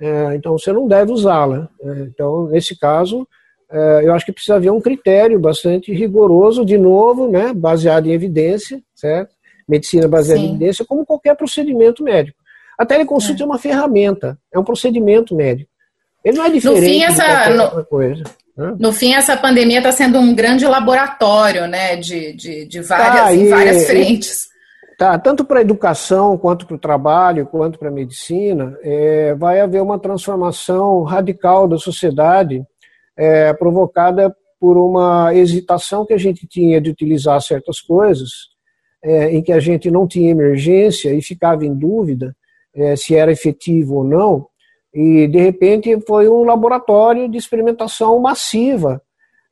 É, 0.00 0.34
então 0.34 0.56
você 0.56 0.72
não 0.72 0.88
deve 0.88 1.12
usá-la. 1.12 1.68
É, 1.82 1.90
então, 2.00 2.46
nesse 2.46 2.78
caso, 2.78 3.28
é, 3.70 4.00
eu 4.04 4.14
acho 4.14 4.24
que 4.24 4.32
precisa 4.32 4.56
haver 4.56 4.72
um 4.72 4.80
critério 4.80 5.38
bastante 5.38 5.92
rigoroso, 5.92 6.64
de 6.64 6.78
novo, 6.78 7.28
né, 7.30 7.52
baseado 7.52 8.06
em 8.06 8.12
evidência, 8.12 8.80
certo? 8.94 9.34
Medicina 9.68 10.08
baseada 10.08 10.40
Sim. 10.40 10.46
em 10.46 10.50
evidência, 10.50 10.84
como 10.84 11.06
qualquer 11.06 11.36
procedimento 11.36 12.02
médico. 12.02 12.38
A 12.78 12.86
teleconsulta 12.86 13.42
é. 13.42 13.44
é 13.44 13.46
uma 13.46 13.58
ferramenta, 13.58 14.38
é 14.52 14.58
um 14.58 14.64
procedimento 14.64 15.36
médico. 15.36 15.70
Ele 16.24 16.36
não 16.38 16.44
é 16.44 16.50
diferente 16.50 16.80
no 16.80 16.86
fim, 16.86 17.02
essa, 17.02 17.50
no, 17.50 17.84
coisa. 17.84 18.24
Né? 18.56 18.76
No 18.78 18.92
fim, 18.92 19.14
essa 19.14 19.36
pandemia 19.36 19.78
está 19.78 19.92
sendo 19.92 20.18
um 20.18 20.34
grande 20.34 20.66
laboratório, 20.66 21.66
né, 21.66 21.96
de, 21.96 22.32
de, 22.32 22.66
de 22.66 22.80
várias, 22.80 23.24
tá, 23.24 23.34
em 23.34 23.48
várias 23.48 23.86
frentes. 23.86 24.48
Tá, 25.00 25.18
tanto 25.18 25.46
para 25.46 25.60
a 25.60 25.62
educação, 25.62 26.36
quanto 26.36 26.66
para 26.66 26.76
o 26.76 26.78
trabalho, 26.78 27.46
quanto 27.46 27.78
para 27.78 27.88
a 27.88 27.90
medicina, 27.90 28.78
é, 28.82 29.34
vai 29.34 29.58
haver 29.58 29.80
uma 29.80 29.98
transformação 29.98 31.04
radical 31.04 31.66
da 31.66 31.78
sociedade 31.78 32.62
é, 33.16 33.50
provocada 33.54 34.36
por 34.60 34.76
uma 34.76 35.34
hesitação 35.34 36.04
que 36.04 36.12
a 36.12 36.18
gente 36.18 36.46
tinha 36.46 36.82
de 36.82 36.90
utilizar 36.90 37.40
certas 37.40 37.80
coisas, 37.80 38.28
é, 39.02 39.30
em 39.30 39.42
que 39.42 39.52
a 39.52 39.58
gente 39.58 39.90
não 39.90 40.06
tinha 40.06 40.32
emergência 40.32 41.14
e 41.14 41.22
ficava 41.22 41.64
em 41.64 41.74
dúvida 41.74 42.36
é, 42.76 42.94
se 42.94 43.16
era 43.16 43.32
efetivo 43.32 43.94
ou 43.94 44.04
não, 44.04 44.48
e 44.92 45.26
de 45.28 45.40
repente 45.40 45.98
foi 46.06 46.28
um 46.28 46.44
laboratório 46.44 47.26
de 47.26 47.38
experimentação 47.38 48.18
massiva, 48.20 49.00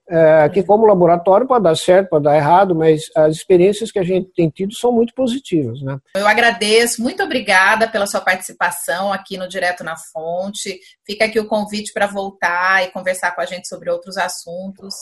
é, 0.09 0.49
que 0.49 0.63
como 0.63 0.87
laboratório 0.87 1.47
pode 1.47 1.65
dar 1.65 1.77
certo, 1.77 2.09
pode 2.09 2.25
dar 2.25 2.37
errado, 2.37 2.75
mas 2.75 3.05
as 3.15 3.37
experiências 3.37 3.93
que 3.93 3.99
a 3.99 4.03
gente 4.03 4.31
tem 4.35 4.49
tido 4.49 4.75
são 4.75 4.91
muito 4.91 5.15
positivas. 5.15 5.83
Né? 5.83 5.99
Eu 6.17 6.27
agradeço, 6.27 7.03
muito 7.03 7.23
obrigada 7.23 7.87
pela 7.87 8.07
sua 8.07 8.21
participação 8.21 9.13
aqui 9.13 9.37
no 9.37 9.49
Direto 9.49 9.85
na 9.85 9.97
Fonte. 9.97 10.79
Fica 11.07 11.27
aqui 11.27 11.39
o 11.39 11.47
convite 11.47 11.93
para 11.93 12.07
voltar 12.07 12.85
e 12.85 12.91
conversar 12.91 13.35
com 13.35 13.41
a 13.41 13.47
gente 13.47 13.69
sobre 13.69 13.91
outros 13.91 14.17
assuntos. 14.17 14.95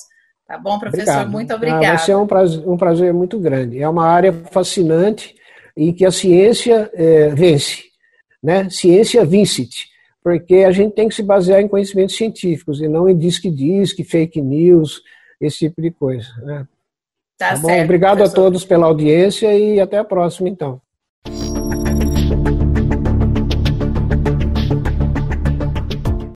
Tá 0.47 0.59
bom, 0.59 0.79
professor? 0.79 1.03
Obrigado. 1.03 1.31
Muito 1.31 1.55
obrigada. 1.55 1.87
Ah, 1.87 1.91
vai 1.91 1.99
ser 1.99 2.17
um 2.17 2.27
prazer, 2.27 2.69
um 2.69 2.77
prazer 2.77 3.15
muito 3.15 3.39
grande. 3.39 3.81
É 3.81 3.89
uma 3.89 4.07
área 4.07 4.33
fascinante 4.51 5.35
e 5.77 5.93
que 5.93 6.05
a 6.05 6.11
ciência 6.11 6.91
é, 6.95 7.29
vence. 7.29 7.85
Né? 8.43 8.69
Ciência 8.71 9.25
vincit 9.25 9.96
porque 10.27 10.65
a 10.65 10.73
gente 10.73 10.93
tem 10.93 11.09
que 11.09 11.15
se 11.15 11.23
basear 11.23 11.61
em 11.61 11.69
conhecimentos 11.69 12.17
científicos 12.17 12.81
e 12.81 12.89
não 12.89 13.09
em 13.09 13.17
diz 13.17 13.39
que 13.39 13.49
diz, 13.49 13.93
que 13.93 14.03
fake 14.03 14.43
news, 14.43 15.01
esse 15.41 15.59
tipo 15.59 15.81
de 15.81 15.93
coisa. 15.93 16.27
Né? 16.43 16.67
Tá, 17.39 17.55
tá 17.55 17.59
bom? 17.61 17.85
Obrigado 17.85 18.17
professor. 18.17 18.41
a 18.41 18.43
todos 18.43 18.65
pela 18.65 18.87
audiência 18.87 19.57
e 19.57 19.79
até 19.79 19.99
a 19.99 20.05
próxima, 20.05 20.49
então. 20.49 20.83